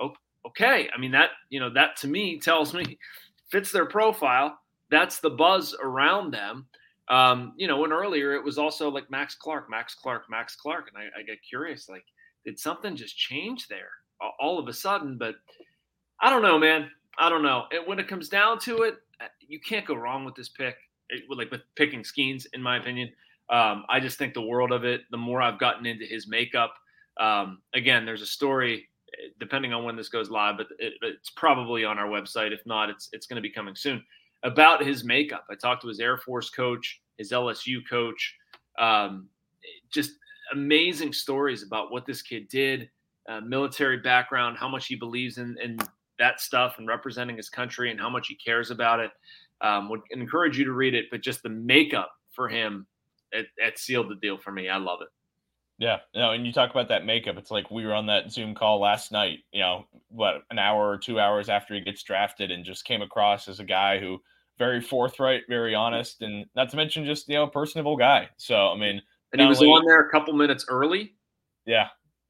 Oh, 0.00 0.12
okay. 0.46 0.88
I 0.94 0.98
mean 0.98 1.12
that 1.12 1.30
you 1.50 1.60
know 1.60 1.70
that 1.70 1.96
to 1.98 2.08
me 2.08 2.38
tells 2.40 2.74
me 2.74 2.98
fits 3.50 3.72
their 3.72 3.86
profile 3.86 4.58
that's 4.90 5.20
the 5.20 5.30
buzz 5.30 5.74
around 5.82 6.32
them 6.32 6.66
um, 7.08 7.54
you 7.56 7.66
know 7.66 7.84
and 7.84 7.92
earlier 7.92 8.34
it 8.34 8.44
was 8.44 8.58
also 8.58 8.88
like 8.90 9.10
max 9.10 9.34
clark 9.34 9.70
max 9.70 9.94
clark 9.94 10.24
max 10.30 10.56
clark 10.56 10.90
and 10.92 11.02
i, 11.02 11.20
I 11.20 11.22
get 11.22 11.38
curious 11.48 11.88
like 11.88 12.04
did 12.44 12.58
something 12.58 12.96
just 12.96 13.16
change 13.16 13.68
there 13.68 13.90
all 14.40 14.58
of 14.58 14.68
a 14.68 14.72
sudden 14.72 15.16
but 15.16 15.36
i 16.20 16.30
don't 16.30 16.42
know 16.42 16.58
man 16.58 16.90
i 17.18 17.28
don't 17.28 17.42
know 17.42 17.64
and 17.70 17.86
when 17.86 17.98
it 17.98 18.08
comes 18.08 18.28
down 18.28 18.58
to 18.60 18.82
it 18.82 18.96
uh, 19.20 19.26
you 19.40 19.60
can't 19.60 19.86
go 19.86 19.94
wrong 19.94 20.24
with 20.24 20.34
this 20.34 20.48
pick 20.48 20.76
it, 21.10 21.24
like 21.30 21.50
with 21.50 21.62
picking 21.76 22.02
skenes 22.02 22.46
in 22.52 22.62
my 22.62 22.76
opinion 22.76 23.10
um, 23.50 23.84
I 23.88 23.98
just 24.00 24.18
think 24.18 24.34
the 24.34 24.42
world 24.42 24.72
of 24.72 24.84
it. 24.84 25.02
The 25.10 25.16
more 25.16 25.40
I've 25.40 25.58
gotten 25.58 25.86
into 25.86 26.04
his 26.04 26.28
makeup, 26.28 26.74
um, 27.18 27.62
again, 27.74 28.04
there's 28.04 28.22
a 28.22 28.26
story 28.26 28.88
depending 29.40 29.72
on 29.72 29.84
when 29.84 29.96
this 29.96 30.10
goes 30.10 30.30
live, 30.30 30.58
but 30.58 30.66
it, 30.78 30.92
it's 31.00 31.30
probably 31.30 31.84
on 31.84 31.98
our 31.98 32.08
website. 32.08 32.52
If 32.52 32.60
not, 32.66 32.90
it's 32.90 33.08
it's 33.12 33.26
going 33.26 33.36
to 33.36 33.42
be 33.42 33.50
coming 33.50 33.74
soon. 33.74 34.04
About 34.44 34.84
his 34.84 35.04
makeup, 35.04 35.44
I 35.50 35.54
talked 35.54 35.82
to 35.82 35.88
his 35.88 36.00
Air 36.00 36.16
Force 36.16 36.50
coach, 36.50 37.00
his 37.16 37.32
LSU 37.32 37.78
coach. 37.88 38.34
Um, 38.78 39.28
just 39.92 40.12
amazing 40.52 41.12
stories 41.12 41.62
about 41.62 41.90
what 41.90 42.06
this 42.06 42.22
kid 42.22 42.48
did, 42.48 42.88
uh, 43.28 43.40
military 43.40 43.98
background, 43.98 44.56
how 44.56 44.68
much 44.68 44.86
he 44.86 44.94
believes 44.94 45.38
in, 45.38 45.56
in 45.62 45.78
that 46.18 46.40
stuff 46.40 46.76
and 46.78 46.86
representing 46.86 47.36
his 47.36 47.48
country, 47.48 47.90
and 47.90 48.00
how 48.00 48.08
much 48.08 48.28
he 48.28 48.36
cares 48.36 48.70
about 48.70 49.00
it. 49.00 49.10
Um, 49.60 49.88
would 49.88 50.00
encourage 50.12 50.56
you 50.56 50.64
to 50.66 50.72
read 50.72 50.94
it, 50.94 51.06
but 51.10 51.20
just 51.20 51.42
the 51.42 51.48
makeup 51.48 52.12
for 52.30 52.48
him, 52.48 52.86
it, 53.32 53.46
it 53.56 53.76
sealed 53.76 54.08
the 54.08 54.14
deal 54.14 54.38
for 54.38 54.52
me. 54.52 54.68
I 54.68 54.76
love 54.76 55.00
it. 55.02 55.08
Yeah, 55.78 55.98
know, 56.14 56.32
and 56.32 56.44
you 56.44 56.52
talk 56.52 56.72
about 56.72 56.88
that 56.88 57.06
makeup. 57.06 57.36
It's 57.38 57.52
like 57.52 57.70
we 57.70 57.86
were 57.86 57.94
on 57.94 58.06
that 58.06 58.32
Zoom 58.32 58.54
call 58.54 58.80
last 58.80 59.12
night. 59.12 59.38
You 59.52 59.60
know, 59.60 59.84
what 60.08 60.42
an 60.50 60.58
hour 60.58 60.88
or 60.88 60.98
two 60.98 61.20
hours 61.20 61.48
after 61.48 61.74
he 61.74 61.80
gets 61.80 62.02
drafted, 62.02 62.50
and 62.50 62.64
just 62.64 62.84
came 62.84 63.00
across 63.00 63.46
as 63.46 63.60
a 63.60 63.64
guy 63.64 64.00
who 64.00 64.20
very 64.58 64.80
forthright, 64.80 65.42
very 65.48 65.76
honest, 65.76 66.22
and 66.22 66.46
not 66.56 66.68
to 66.70 66.76
mention 66.76 67.04
just 67.04 67.28
you 67.28 67.36
know 67.36 67.44
a 67.44 67.50
personable 67.50 67.96
guy. 67.96 68.28
So 68.38 68.56
I 68.56 68.76
mean, 68.76 69.00
and 69.32 69.40
he 69.40 69.46
was 69.46 69.60
only, 69.60 69.70
on 69.70 69.84
there 69.86 70.00
a 70.00 70.10
couple 70.10 70.34
minutes 70.34 70.66
early. 70.68 71.14
Yeah, 71.64 71.86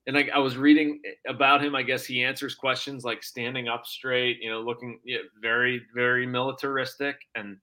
and 0.06 0.18
I, 0.18 0.28
I, 0.34 0.38
was 0.38 0.56
reading 0.56 1.00
eh, 1.06 1.30
about 1.30 1.64
him. 1.64 1.74
I 1.74 1.82
guess 1.82 2.04
he 2.04 2.22
answers 2.22 2.54
questions 2.54 3.04
like 3.04 3.22
standing 3.22 3.68
up 3.68 3.86
straight, 3.86 4.38
you 4.42 4.50
know, 4.50 4.60
looking 4.60 5.00
very, 5.40 5.82
very 5.94 6.26
militaristic, 6.26 7.16
and 7.34 7.56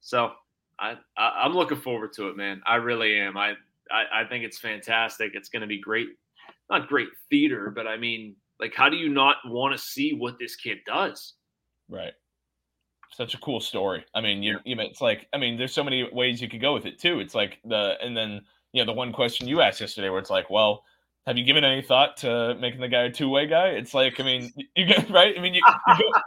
so 0.00 0.32
I, 0.78 0.96
I 1.18 1.42
I'm 1.44 1.52
looking 1.52 1.78
forward 1.78 2.12
to 2.14 2.28
it, 2.28 2.36
man. 2.36 2.62
I 2.66 2.76
really 2.76 3.18
am. 3.18 3.36
I 3.36 3.54
I, 3.90 4.22
I 4.22 4.24
think 4.24 4.44
it's 4.44 4.58
fantastic. 4.58 5.32
It's 5.34 5.48
going 5.48 5.62
to 5.62 5.66
be 5.66 5.80
great, 5.80 6.08
not 6.70 6.88
great 6.88 7.08
theater, 7.30 7.72
but 7.74 7.86
I 7.86 7.96
mean, 7.96 8.36
like, 8.60 8.74
how 8.74 8.88
do 8.88 8.96
you 8.96 9.08
not 9.08 9.36
want 9.46 9.76
to 9.76 9.78
see 9.78 10.14
what 10.14 10.38
this 10.38 10.56
kid 10.56 10.78
does? 10.86 11.34
Right. 11.88 12.12
Such 13.12 13.34
a 13.34 13.38
cool 13.38 13.60
story. 13.60 14.04
I 14.14 14.20
mean, 14.20 14.42
you, 14.42 14.58
you 14.64 14.76
it's 14.80 15.00
like, 15.00 15.26
I 15.32 15.38
mean, 15.38 15.56
there's 15.56 15.72
so 15.72 15.84
many 15.84 16.08
ways 16.12 16.40
you 16.40 16.48
could 16.48 16.60
go 16.60 16.74
with 16.74 16.86
it 16.86 16.98
too. 16.98 17.20
It's 17.20 17.34
like 17.34 17.58
the, 17.64 17.94
and 18.02 18.16
then, 18.16 18.40
you 18.72 18.82
know, 18.82 18.86
the 18.86 18.96
one 18.96 19.12
question 19.12 19.48
you 19.48 19.60
asked 19.60 19.80
yesterday 19.80 20.08
where 20.08 20.18
it's 20.18 20.30
like, 20.30 20.50
well, 20.50 20.84
have 21.26 21.36
you 21.36 21.44
given 21.44 21.64
any 21.64 21.82
thought 21.82 22.16
to 22.18 22.54
making 22.60 22.80
the 22.80 22.88
guy 22.88 23.02
a 23.02 23.10
two 23.10 23.28
way 23.28 23.46
guy? 23.46 23.68
It's 23.68 23.94
like, 23.94 24.20
I 24.20 24.22
mean, 24.22 24.52
you 24.76 24.86
get 24.86 25.08
right. 25.10 25.34
I 25.36 25.40
mean, 25.40 25.54
you, 25.54 25.62
you 25.88 26.12
go, 26.12 26.20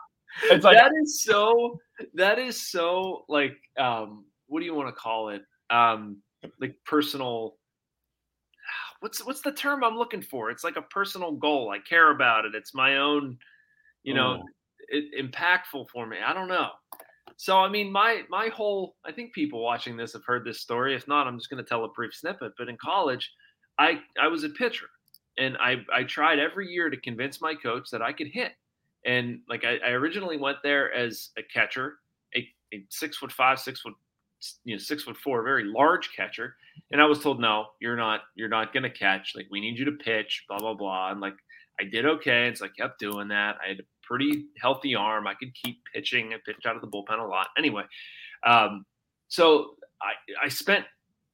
it's 0.56 0.66
like, 0.66 0.78
that 0.78 0.92
is 1.02 1.24
so, 1.24 1.80
that 2.14 2.40
is 2.40 2.70
so 2.70 3.26
like, 3.28 3.58
um, 3.78 4.26
what 4.48 4.60
do 4.60 4.66
you 4.66 4.74
want 4.74 4.90
to 4.90 4.94
call 4.94 5.30
it? 5.30 5.44
Um, 5.70 6.18
like 6.60 6.76
personal 6.86 7.58
what's 9.00 9.26
what's 9.26 9.42
the 9.42 9.52
term 9.52 9.84
I'm 9.84 9.98
looking 9.98 10.22
for? 10.22 10.50
It's 10.50 10.64
like 10.64 10.76
a 10.76 10.82
personal 10.82 11.32
goal. 11.32 11.72
I 11.72 11.80
care 11.80 12.12
about 12.12 12.46
it. 12.46 12.56
It's 12.56 12.74
my 12.74 12.98
own, 12.98 13.38
you 14.04 14.14
know, 14.14 14.42
mm. 14.42 14.44
it, 14.90 15.32
impactful 15.32 15.90
for 15.90 16.06
me. 16.06 16.18
I 16.26 16.34
don't 16.34 16.48
know. 16.48 16.70
So 17.38 17.58
I 17.58 17.70
mean, 17.70 17.92
my 17.92 18.24
my 18.30 18.50
whole 18.50 18.96
I 19.06 19.12
think 19.12 19.34
people 19.34 19.62
watching 19.62 19.96
this 19.96 20.14
have 20.14 20.26
heard 20.26 20.46
this 20.46 20.62
story. 20.62 20.96
If 20.96 21.08
not, 21.08 21.28
I'm 21.28 21.38
just 21.38 21.50
going 21.50 21.64
to 21.64 21.68
tell 21.68 21.86
a 21.86 21.90
brief 21.90 22.14
snippet. 22.14 22.54
But 22.58 22.70
in 22.70 22.78
college, 22.78 23.32
I 23.78 24.02
I 24.22 24.28
was 24.28 24.44
a 24.44 24.50
pitcher, 24.50 24.88
and 25.38 25.58
I 25.58 25.78
I 25.94 26.04
tried 26.04 26.40
every 26.40 26.68
year 26.68 26.90
to 26.90 26.98
convince 26.98 27.42
my 27.42 27.56
coach 27.56 27.90
that 27.92 28.02
I 28.02 28.14
could 28.14 28.28
hit. 28.28 28.54
And 29.06 29.40
like 29.48 29.64
I, 29.64 29.78
I 29.78 29.90
originally 29.92 30.38
went 30.38 30.58
there 30.62 30.94
as 30.94 31.30
a 31.38 31.42
catcher, 31.44 32.00
a, 32.36 32.46
a 32.74 32.84
six 32.90 33.16
foot 33.16 33.32
five, 33.32 33.60
six 33.60 33.80
foot 33.80 33.94
you 34.64 34.76
know 34.76 34.80
six 34.80 35.04
foot 35.04 35.18
four, 35.18 35.44
very 35.44 35.66
large 35.66 36.10
catcher, 36.16 36.56
and 36.92 37.02
I 37.02 37.06
was 37.06 37.20
told 37.20 37.40
no, 37.40 37.68
you're 37.80 37.96
not, 37.96 38.22
you're 38.36 38.50
not 38.50 38.74
gonna 38.74 38.90
catch. 38.90 39.34
Like 39.36 39.48
we 39.52 39.60
need 39.60 39.78
you 39.78 39.86
to 39.86 39.92
pitch, 39.92 40.46
blah 40.48 40.60
blah 40.60 40.74
blah. 40.74 41.12
And 41.12 41.22
like 41.22 41.36
I 41.80 41.86
did 41.86 42.06
okay, 42.06 42.48
and 42.48 42.58
so 42.58 42.66
I 42.66 42.70
kept 42.70 43.00
doing 43.00 43.28
that. 43.30 43.58
I 43.64 43.70
had 43.70 43.80
a 43.80 43.84
pretty 44.04 44.46
healthy 44.62 44.96
arm. 44.96 45.28
I 45.28 45.34
could 45.34 45.54
keep 45.54 45.82
pitching 45.94 46.34
and 46.34 46.44
pitch 46.44 46.66
out 46.66 46.76
of 46.76 46.82
the 46.82 46.88
bullpen 46.88 47.20
a 47.20 47.28
lot. 47.28 47.48
Anyway, 47.58 47.84
um, 48.46 48.86
so 49.28 49.72
I 50.02 50.46
I 50.46 50.50
spent 50.50 50.86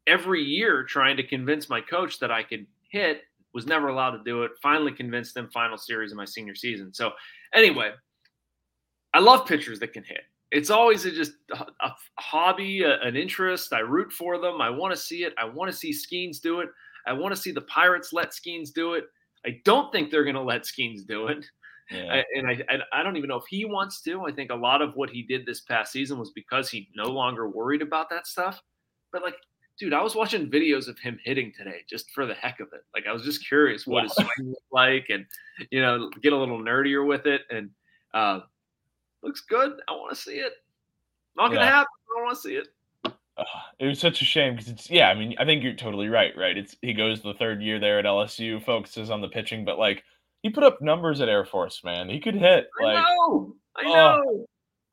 every 0.07 0.43
year 0.43 0.83
trying 0.83 1.17
to 1.17 1.23
convince 1.23 1.69
my 1.69 1.81
coach 1.81 2.19
that 2.19 2.31
I 2.31 2.43
could 2.43 2.65
hit. 2.89 3.21
Was 3.53 3.65
never 3.65 3.87
allowed 3.87 4.11
to 4.11 4.23
do 4.25 4.43
it. 4.43 4.51
Finally 4.61 4.91
convinced 4.91 5.33
them. 5.33 5.49
Final 5.53 5.77
series 5.77 6.11
of 6.11 6.17
my 6.17 6.25
senior 6.25 6.55
season. 6.55 6.93
So 6.93 7.11
anyway, 7.53 7.91
I 9.13 9.19
love 9.19 9.47
pitchers 9.47 9.79
that 9.79 9.93
can 9.93 10.03
hit 10.03 10.23
it's 10.51 10.69
always 10.69 11.05
a, 11.05 11.11
just 11.11 11.33
a, 11.51 11.65
a 11.81 11.95
hobby, 12.19 12.83
a, 12.83 12.99
an 13.01 13.15
interest. 13.15 13.73
I 13.73 13.79
root 13.79 14.11
for 14.11 14.37
them. 14.37 14.61
I 14.61 14.69
want 14.69 14.93
to 14.93 14.99
see 14.99 15.23
it. 15.23 15.33
I 15.37 15.45
want 15.45 15.71
to 15.71 15.77
see 15.77 15.91
Skenes 15.91 16.39
do 16.39 16.59
it. 16.59 16.69
I 17.07 17.13
want 17.13 17.35
to 17.35 17.41
see 17.41 17.51
the 17.51 17.61
Pirates 17.61 18.13
let 18.13 18.31
Skenes 18.31 18.73
do 18.73 18.93
it. 18.93 19.05
I 19.45 19.61
don't 19.63 19.91
think 19.91 20.09
they're 20.09 20.23
going 20.23 20.35
to 20.35 20.41
let 20.41 20.63
Skenes 20.63 21.05
do 21.05 21.27
it. 21.27 21.45
Yeah. 21.91 22.13
I, 22.13 22.23
and 22.35 22.47
I, 22.47 22.99
I 22.99 23.03
don't 23.03 23.15
even 23.15 23.27
know 23.27 23.37
if 23.37 23.45
he 23.47 23.65
wants 23.65 24.01
to. 24.01 24.25
I 24.25 24.31
think 24.31 24.51
a 24.51 24.55
lot 24.55 24.81
of 24.81 24.95
what 24.95 25.11
he 25.11 25.21
did 25.21 25.45
this 25.45 25.61
past 25.61 25.91
season 25.91 26.17
was 26.17 26.31
because 26.31 26.69
he 26.69 26.89
no 26.95 27.05
longer 27.11 27.47
worried 27.47 27.83
about 27.83 28.09
that 28.09 28.25
stuff. 28.25 28.59
But 29.11 29.21
like, 29.21 29.35
dude, 29.77 29.93
I 29.93 30.01
was 30.01 30.15
watching 30.15 30.49
videos 30.49 30.87
of 30.87 30.97
him 30.97 31.19
hitting 31.23 31.53
today 31.55 31.81
just 31.87 32.09
for 32.11 32.25
the 32.25 32.33
heck 32.33 32.59
of 32.59 32.69
it. 32.73 32.81
Like, 32.95 33.05
I 33.07 33.11
was 33.11 33.23
just 33.23 33.47
curious 33.47 33.85
what 33.85 33.97
wow. 33.97 34.03
his 34.03 34.13
swing 34.13 34.49
looked 34.49 34.71
like, 34.71 35.07
and 35.09 35.25
you 35.69 35.81
know, 35.81 36.09
get 36.21 36.33
a 36.33 36.37
little 36.37 36.59
nerdier 36.59 37.05
with 37.05 37.27
it. 37.27 37.41
And 37.51 37.69
uh, 38.15 38.39
looks 39.25 39.41
good. 39.41 39.73
I 39.87 39.91
want 39.93 40.15
to 40.15 40.21
see 40.21 40.35
it. 40.35 40.53
Not 41.35 41.49
gonna 41.49 41.61
yeah. 41.61 41.65
happen. 41.65 41.87
I 41.87 42.15
don't 42.15 42.25
want 42.25 42.37
to 42.37 42.41
see 42.41 42.55
it. 42.55 42.67
Uh, 43.37 43.43
it 43.79 43.87
was 43.87 43.99
such 43.99 44.21
a 44.21 44.25
shame 44.25 44.53
because 44.53 44.69
it's 44.69 44.89
yeah. 44.89 45.09
I 45.09 45.13
mean, 45.13 45.35
I 45.37 45.45
think 45.45 45.63
you're 45.63 45.73
totally 45.73 46.07
right. 46.07 46.31
Right? 46.37 46.57
It's 46.57 46.75
he 46.81 46.93
goes 46.93 47.21
the 47.21 47.33
third 47.33 47.61
year 47.61 47.79
there 47.79 47.99
at 47.99 48.05
LSU, 48.05 48.63
focuses 48.63 49.09
on 49.09 49.21
the 49.21 49.27
pitching, 49.27 49.65
but 49.65 49.77
like 49.77 50.03
he 50.41 50.49
put 50.49 50.63
up 50.63 50.81
numbers 50.81 51.21
at 51.21 51.27
Air 51.27 51.43
Force, 51.43 51.83
man. 51.83 52.07
He 52.07 52.19
could 52.19 52.35
hit. 52.35 52.69
Like, 52.81 52.97
I 52.97 53.01
know. 53.01 53.55
I 53.75 53.83
oh, 53.85 53.93
know. 53.93 54.45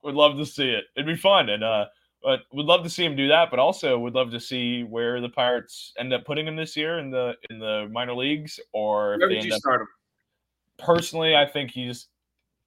would 0.02 0.14
love 0.14 0.36
to 0.38 0.46
see 0.46 0.70
it. 0.70 0.84
It'd 0.96 1.06
be 1.06 1.14
fun, 1.14 1.50
and 1.50 1.62
uh, 1.62 1.86
but 2.22 2.40
would 2.52 2.66
love 2.66 2.82
to 2.82 2.90
see 2.90 3.04
him 3.04 3.14
do 3.14 3.28
that. 3.28 3.50
But 3.50 3.60
also 3.60 3.98
would 3.98 4.14
love 4.14 4.30
to 4.32 4.40
see 4.40 4.82
where 4.82 5.20
the 5.20 5.28
Pirates 5.28 5.92
end 5.98 6.12
up 6.12 6.24
putting 6.24 6.48
him 6.48 6.56
this 6.56 6.76
year 6.76 6.98
in 6.98 7.10
the 7.10 7.34
in 7.50 7.60
the 7.60 7.88
minor 7.92 8.14
leagues, 8.14 8.58
or 8.72 9.18
where 9.18 9.28
did 9.28 9.44
you 9.44 9.52
up, 9.52 9.60
start 9.60 9.82
him? 9.82 9.88
Personally, 10.78 11.36
I 11.36 11.46
think 11.46 11.70
he's 11.70 12.08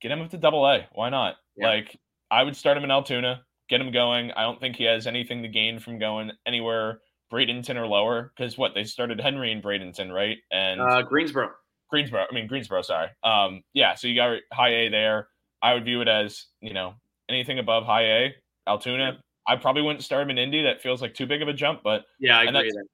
get 0.02 0.12
him 0.12 0.22
up 0.22 0.30
to 0.30 0.38
Double 0.38 0.66
A. 0.66 0.88
Why 0.94 1.10
not? 1.10 1.36
Yeah. 1.58 1.70
Like 1.70 1.98
I 2.32 2.44
would 2.44 2.56
start 2.56 2.78
him 2.78 2.84
in 2.84 2.92
Altoona, 2.92 3.42
get 3.70 3.82
him 3.82 3.92
going. 3.92 4.32
I 4.32 4.44
don't 4.44 4.60
think 4.60 4.76
he 4.76 4.84
has 4.86 5.08
anything 5.08 5.42
to 5.44 5.48
gain 5.48 5.80
from 5.80 6.00
going 6.00 6.32
anywhere 6.46 7.00
Bradenton 7.32 7.76
or 7.76 7.88
lower 7.88 8.32
because 8.36 8.58
what 8.58 8.74
they 8.74 8.84
started 8.84 9.20
Henry 9.20 9.52
and 9.52 9.64
Bradenton, 9.64 10.12
right? 10.12 10.38
And 10.52 10.82
uh, 10.82 11.02
Greensboro. 11.02 11.52
Greensboro. 11.90 12.26
I 12.30 12.34
mean 12.34 12.48
Greensboro. 12.48 12.82
Sorry. 12.82 13.10
Um, 13.24 13.64
yeah. 13.74 13.96
So 13.96 14.08
you 14.08 14.16
got 14.16 14.38
high 14.52 14.70
A 14.70 14.90
there. 14.90 15.28
I 15.62 15.74
would 15.74 15.86
view 15.86 16.02
it 16.02 16.08
as 16.08 16.46
you 16.62 16.74
know 16.74 16.94
anything 17.30 17.60
above 17.60 17.86
high 17.86 18.04
A, 18.04 18.36
Altoona. 18.68 19.20
I 19.48 19.56
probably 19.56 19.82
wouldn't 19.82 20.04
start 20.04 20.24
him 20.24 20.32
in 20.32 20.38
Indy. 20.38 20.64
That 20.64 20.82
feels 20.82 21.02
like 21.02 21.14
too 21.14 21.26
big 21.26 21.42
of 21.42 21.48
a 21.48 21.54
jump. 21.54 21.82
But 21.84 22.04
yeah, 22.20 22.40
I 22.40 22.44
agree. 22.44 22.72
That, 22.72 22.86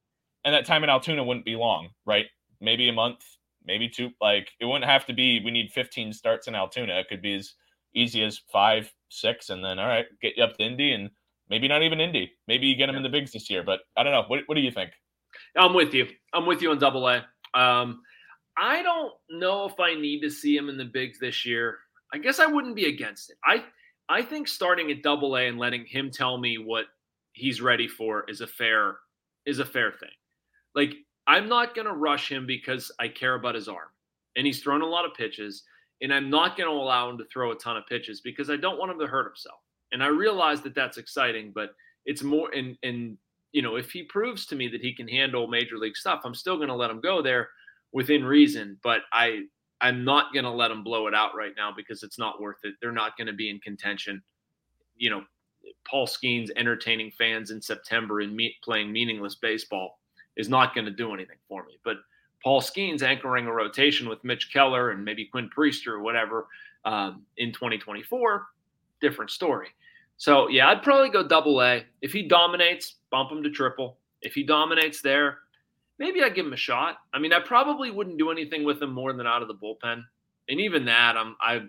and 0.44 0.54
that 0.54 0.66
time 0.66 0.84
in 0.84 0.90
Altoona 0.90 1.24
wouldn't 1.24 1.46
be 1.46 1.56
long, 1.56 1.90
right? 2.06 2.26
Maybe 2.60 2.90
a 2.90 2.94
month, 2.94 3.20
maybe 3.66 3.90
two. 3.90 4.10
Like 4.20 4.50
it 4.60 4.66
wouldn't 4.66 4.90
have 4.90 5.06
to 5.06 5.14
be. 5.14 5.42
We 5.44 5.52
need 5.52 5.72
15 5.72 6.14
starts 6.14 6.48
in 6.48 6.56
Altoona. 6.56 7.00
It 7.00 7.08
could 7.10 7.22
be 7.22 7.36
as 7.36 7.54
easy 7.94 8.24
as 8.24 8.42
five, 8.52 8.92
six, 9.10 9.50
and 9.50 9.64
then 9.64 9.80
all 9.80 9.88
right, 9.88 10.06
get 10.22 10.38
you 10.38 10.44
up 10.44 10.58
to 10.58 10.64
Indy, 10.64 10.94
and 10.94 11.10
maybe 11.50 11.68
not 11.68 11.84
even 11.84 12.00
Indy. 12.00 12.32
Maybe 12.48 12.68
you 12.68 12.76
get 12.76 12.90
him 12.90 12.96
in 12.96 13.04
the 13.04 13.10
bigs 13.10 13.32
this 13.32 13.50
year. 13.50 13.64
But 13.64 13.82
I 13.98 14.04
don't 14.04 14.14
know. 14.14 14.24
What 14.28 14.42
What 14.48 14.56
do 14.56 14.62
you 14.62 14.72
think? 14.72 14.92
I'm 15.56 15.74
with 15.74 15.94
you. 15.94 16.08
I'm 16.34 16.46
with 16.46 16.62
you 16.62 16.72
on 16.72 16.80
Double 16.80 17.08
A. 17.08 17.26
Um, 17.54 18.02
I 18.58 18.82
don't 18.82 19.14
know 19.30 19.66
if 19.66 19.80
I 19.80 19.96
need 19.96 20.22
to 20.22 20.30
see 20.30 20.56
him 20.56 20.70
in 20.70 20.78
the 20.78 20.86
bigs 20.86 21.20
this 21.20 21.46
year. 21.46 21.80
I 22.14 22.18
guess 22.18 22.40
I 22.40 22.46
wouldn't 22.46 22.76
be 22.76 22.86
against 22.86 23.30
it. 23.30 23.38
I 23.46 23.64
I 24.10 24.22
think 24.22 24.48
starting 24.48 24.92
at 24.92 25.04
Double 25.04 25.38
A 25.38 25.48
and 25.48 25.58
letting 25.58 25.86
him 25.86 26.12
tell 26.12 26.38
me 26.38 26.58
what 26.58 26.86
he's 27.34 27.62
ready 27.62 27.88
for 27.88 28.26
is 28.30 28.42
a 28.42 28.48
fair 28.48 28.98
is 29.46 29.60
a 29.60 29.66
fair 29.66 29.92
thing. 29.92 30.10
Like 30.76 30.96
I'm 31.28 31.48
not 31.48 31.76
going 31.76 31.88
to 31.88 31.94
rush 31.94 32.32
him 32.32 32.46
because 32.46 32.92
I 33.00 33.08
care 33.08 33.36
about 33.36 33.56
his 33.56 33.68
arm. 33.68 33.88
And 34.36 34.46
he's 34.46 34.62
thrown 34.62 34.82
a 34.82 34.88
lot 34.88 35.06
of 35.06 35.14
pitches 35.14 35.64
and 36.02 36.14
I'm 36.14 36.30
not 36.30 36.58
going 36.58 36.70
to 36.70 36.76
allow 36.76 37.10
him 37.10 37.18
to 37.20 37.26
throw 37.26 37.52
a 37.52 37.56
ton 37.56 37.78
of 37.78 37.86
pitches 37.88 38.22
because 38.22 38.50
I 38.50 38.58
don't 38.58 38.80
want 38.80 38.92
him 38.92 39.00
to 39.00 39.08
hurt 39.08 39.28
himself. 39.28 39.60
And 39.92 40.04
I 40.04 40.08
realize 40.08 40.62
that 40.62 40.76
that's 40.76 40.98
exciting, 40.98 41.52
but 41.54 41.76
it's 42.06 42.24
more 42.24 42.50
and 42.52 42.78
and 42.84 43.18
you 43.52 43.62
know 43.62 43.76
if 43.76 43.92
he 43.92 44.04
proves 44.04 44.46
to 44.48 44.56
me 44.56 44.68
that 44.70 44.82
he 44.82 44.94
can 44.94 45.08
handle 45.08 45.48
major 45.48 45.78
league 45.78 45.98
stuff, 45.98 46.22
I'm 46.24 46.36
still 46.36 46.56
going 46.56 46.70
to 46.70 46.76
let 46.76 46.90
him 46.90 47.02
go 47.02 47.22
there 47.22 47.50
within 47.92 48.24
reason. 48.24 48.78
But 48.84 49.02
I 49.12 49.44
I'm 49.82 50.04
not 50.04 50.34
going 50.34 50.46
to 50.46 50.52
let 50.52 50.72
him 50.72 50.84
blow 50.84 51.08
it 51.08 51.14
out 51.14 51.36
right 51.36 51.54
now 51.58 51.72
because 51.76 52.04
it's 52.04 52.20
not 52.20 52.40
worth 52.40 52.60
it. 52.64 52.76
They're 52.82 52.92
not 52.92 53.18
going 53.18 53.28
to 53.28 53.34
be 53.34 53.50
in 53.50 53.60
contention. 53.60 54.22
You 54.96 55.10
know, 55.10 55.24
Paul 55.88 56.08
Skenes 56.08 56.50
entertaining 56.56 57.12
fans 57.18 57.52
in 57.52 57.62
September 57.62 58.20
and 58.22 58.36
me- 58.36 58.56
playing 58.64 58.92
meaningless 58.92 59.36
baseball 59.36 60.00
is 60.38 60.50
not 60.50 60.76
going 60.76 60.86
to 60.86 60.92
do 60.92 61.14
anything 61.14 61.38
for 61.48 61.66
me. 61.66 61.80
But 61.84 61.98
Paul 62.44 62.62
Skenes 62.62 63.04
anchoring 63.04 63.48
a 63.48 63.54
rotation 63.54 64.10
with 64.10 64.24
Mitch 64.24 64.52
Keller 64.52 64.92
and 64.92 65.04
maybe 65.04 65.26
Quinn 65.26 65.50
Priester 65.56 65.88
or 65.88 66.00
whatever 66.02 66.48
um, 66.86 67.24
in 67.38 67.52
2024, 67.52 68.48
different 69.00 69.32
story. 69.32 69.70
So 70.18 70.48
yeah, 70.50 70.70
I'd 70.70 70.84
probably 70.84 71.10
go 71.10 71.28
double 71.28 71.62
A. 71.62 71.84
If 72.02 72.12
he 72.12 72.28
dominates, 72.28 72.96
bump 73.10 73.32
him 73.32 73.44
to 73.44 73.50
triple. 73.50 73.98
If 74.22 74.34
he 74.34 74.44
dominates 74.44 75.02
there, 75.02 75.40
maybe 75.98 76.24
I 76.24 76.30
give 76.30 76.46
him 76.46 76.54
a 76.54 76.58
shot. 76.58 76.98
I 77.14 77.20
mean, 77.20 77.34
I 77.34 77.40
probably 77.40 77.92
wouldn't 77.92 78.18
do 78.18 78.32
anything 78.32 78.64
with 78.64 78.82
him 78.82 78.94
more 78.94 79.14
than 79.14 79.26
out 79.26 79.42
of 79.42 79.48
the 79.48 79.56
bullpen, 79.56 80.04
and 80.50 80.60
even 80.60 80.86
that, 80.86 81.18
I'm 81.18 81.36
I, 81.42 81.62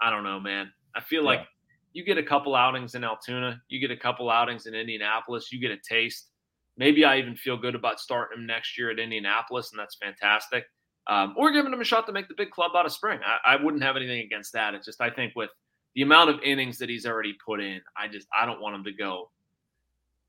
I 0.00 0.10
don't 0.10 0.24
know, 0.24 0.40
man. 0.40 0.72
I 0.94 1.00
feel 1.00 1.22
yeah. 1.22 1.28
like 1.28 1.46
you 1.92 2.04
get 2.04 2.18
a 2.18 2.22
couple 2.22 2.54
outings 2.54 2.94
in 2.94 3.04
Altoona, 3.04 3.62
you 3.68 3.80
get 3.80 3.90
a 3.90 3.96
couple 3.96 4.30
outings 4.30 4.66
in 4.66 4.74
Indianapolis, 4.74 5.52
you 5.52 5.60
get 5.60 5.70
a 5.70 5.76
taste. 5.76 6.30
Maybe 6.76 7.04
I 7.04 7.18
even 7.18 7.36
feel 7.36 7.56
good 7.56 7.74
about 7.74 8.00
starting 8.00 8.38
him 8.38 8.46
next 8.46 8.76
year 8.76 8.90
at 8.90 8.98
Indianapolis, 8.98 9.70
and 9.72 9.78
that's 9.78 9.96
fantastic. 9.96 10.64
Um, 11.06 11.34
or 11.36 11.52
giving 11.52 11.72
him 11.72 11.80
a 11.80 11.84
shot 11.84 12.06
to 12.06 12.12
make 12.12 12.28
the 12.28 12.34
big 12.34 12.50
club 12.50 12.72
out 12.74 12.86
of 12.86 12.92
spring. 12.92 13.20
I, 13.24 13.54
I 13.54 13.62
wouldn't 13.62 13.82
have 13.82 13.96
anything 13.96 14.20
against 14.20 14.52
that. 14.54 14.74
It's 14.74 14.86
just 14.86 15.00
I 15.00 15.10
think 15.10 15.34
with 15.36 15.50
the 15.94 16.02
amount 16.02 16.30
of 16.30 16.40
innings 16.42 16.78
that 16.78 16.88
he's 16.88 17.06
already 17.06 17.36
put 17.44 17.60
in, 17.60 17.80
I 17.96 18.08
just 18.08 18.26
I 18.36 18.46
don't 18.46 18.60
want 18.60 18.76
him 18.76 18.84
to 18.84 18.92
go. 18.92 19.30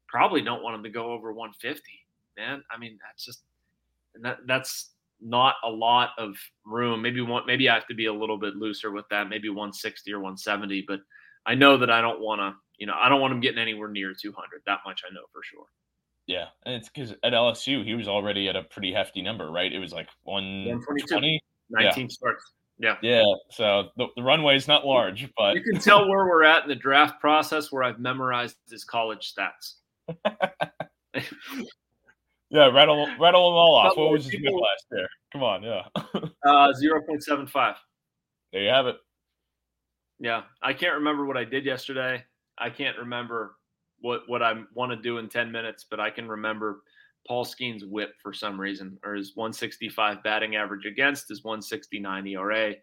Probably 0.08 0.42
don't 0.42 0.62
want 0.62 0.75
him 0.75 0.84
to 0.84 0.90
go 0.90 1.12
over 1.12 1.34
150, 1.34 1.82
man. 2.38 2.62
I 2.70 2.78
mean, 2.78 3.00
that's 3.04 3.25
just 3.25 3.44
that 4.22 4.40
that's 4.48 4.92
not 5.22 5.56
a 5.64 5.70
lot 5.70 6.10
of 6.18 6.36
room. 6.66 7.02
Maybe 7.02 7.22
one, 7.22 7.44
maybe 7.48 7.70
I 7.70 7.75
have 7.75 7.88
to 7.88 7.96
be 7.96 8.06
a 8.06 8.14
little 8.14 8.38
bit 8.38 8.56
looser 8.56 8.92
with 8.92 9.06
that. 9.10 9.30
Maybe 9.30 9.50
160 9.50 10.12
or 10.12 10.20
170, 10.20 10.84
but 10.88 11.00
I 11.46 11.56
know 11.56 11.78
that 11.78 11.90
I 11.90 12.02
don't 12.02 12.20
want 12.20 12.42
to. 12.42 12.54
You 12.78 12.88
know, 12.88 12.96
I 13.00 13.08
don't 13.08 13.22
want 13.22 13.34
him 13.34 13.40
getting 13.40 13.60
anywhere 13.62 13.88
near 13.88 14.14
200. 14.14 14.62
That 14.66 14.80
much 14.86 15.02
I 15.10 15.14
know 15.14 15.22
for 15.32 15.42
sure. 15.42 15.66
Yeah, 16.27 16.46
and 16.65 16.75
it's 16.75 16.89
because 16.89 17.12
at 17.24 17.34
LSU 17.34 17.84
he 17.84 17.94
was 17.94 18.08
already 18.08 18.50
at 18.50 18.55
a 18.55 18.63
pretty 18.63 18.91
hefty 18.91 19.22
number, 19.22 19.51
right? 19.51 19.72
It 19.72 19.79
was 19.79 19.94
like 19.94 20.08
120, 20.24 21.41
19 21.70 22.01
yeah. 22.01 22.08
starts. 22.10 22.44
Yeah. 22.77 22.98
Yeah. 23.01 23.24
So 23.51 23.89
the, 23.96 24.08
the 24.15 24.24
runway 24.24 24.55
is 24.55 24.67
not 24.67 24.86
large, 24.86 25.29
but 25.38 25.55
you 25.55 25.62
can 25.62 25.79
tell 25.79 26.10
where 26.10 26.25
we're 26.25 26.44
at 26.44 26.63
in 26.63 26.70
the 26.70 26.75
draft 26.75 27.22
process 27.22 27.72
where 27.72 27.84
I've 27.84 28.00
memorized 28.00 28.58
his 28.70 28.84
college 28.84 29.34
stats. 29.34 29.75
yeah, 32.50 32.67
rattle 32.67 33.08
rattle 33.20 33.50
them 33.50 33.58
all 33.58 33.75
off. 33.75 33.98
What 33.98 34.12
was 34.12 34.25
his 34.25 34.39
mid 34.41 34.53
last 34.53 34.86
year? 34.91 35.08
Come 35.32 35.44
on, 35.44 35.63
yeah. 35.63 35.84
uh, 36.46 36.74
zero 36.74 37.01
point 37.08 37.24
seven 37.24 37.48
five. 37.48 37.75
There 38.51 38.62
you 38.62 38.70
have 38.70 38.88
it. 38.88 38.98
Yeah, 40.20 40.44
I 40.62 40.74
can't 40.74 40.96
remember 40.96 41.25
what 41.25 41.38
I 41.38 41.44
did 41.44 41.65
yesterday. 41.65 42.24
I 42.58 42.70
can't 42.70 42.98
remember 42.98 43.55
what 44.02 44.22
what 44.28 44.42
I 44.44 44.54
want 44.74 44.92
to 44.92 44.98
do 44.98 45.18
in 45.18 45.30
ten 45.30 45.52
minutes, 45.52 45.86
but 45.90 46.00
I 46.00 46.10
can 46.10 46.28
remember 46.28 46.82
Paul 47.28 47.46
Skenes's 47.46 47.86
whip 47.86 48.14
for 48.22 48.34
some 48.34 48.60
reason, 48.60 48.98
or 49.04 49.16
his 49.16 49.36
165 49.36 50.24
batting 50.24 50.56
average 50.56 50.86
against 50.86 51.28
his 51.28 51.44
169 51.44 52.28
ERA. 52.28 52.75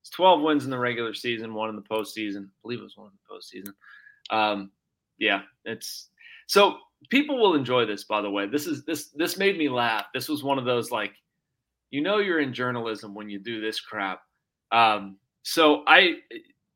It's 0.00 0.10
12 0.10 0.40
wins 0.40 0.64
in 0.64 0.70
the 0.70 0.78
regular 0.78 1.14
season, 1.14 1.52
one 1.52 1.68
in 1.68 1.76
the 1.76 1.82
postseason. 1.82 2.44
I 2.44 2.58
believe 2.62 2.78
it 2.78 2.84
was 2.84 2.96
one 2.96 3.10
in 3.10 3.18
the 3.18 3.34
postseason. 3.34 3.72
Um, 4.30 4.70
yeah, 5.18 5.42
it's 5.64 6.10
so 6.46 6.78
people 7.10 7.38
will 7.38 7.54
enjoy 7.54 7.84
this. 7.84 8.04
By 8.04 8.20
the 8.20 8.30
way, 8.30 8.46
this 8.46 8.66
is 8.66 8.84
this 8.84 9.10
this 9.10 9.36
made 9.36 9.58
me 9.58 9.68
laugh. 9.68 10.06
This 10.14 10.28
was 10.28 10.44
one 10.44 10.58
of 10.58 10.64
those 10.64 10.90
like, 10.90 11.12
you 11.90 12.00
know, 12.00 12.18
you're 12.18 12.40
in 12.40 12.54
journalism 12.54 13.14
when 13.14 13.28
you 13.28 13.38
do 13.38 13.60
this 13.60 13.80
crap. 13.80 14.20
Um, 14.70 15.16
so 15.42 15.82
I 15.86 16.16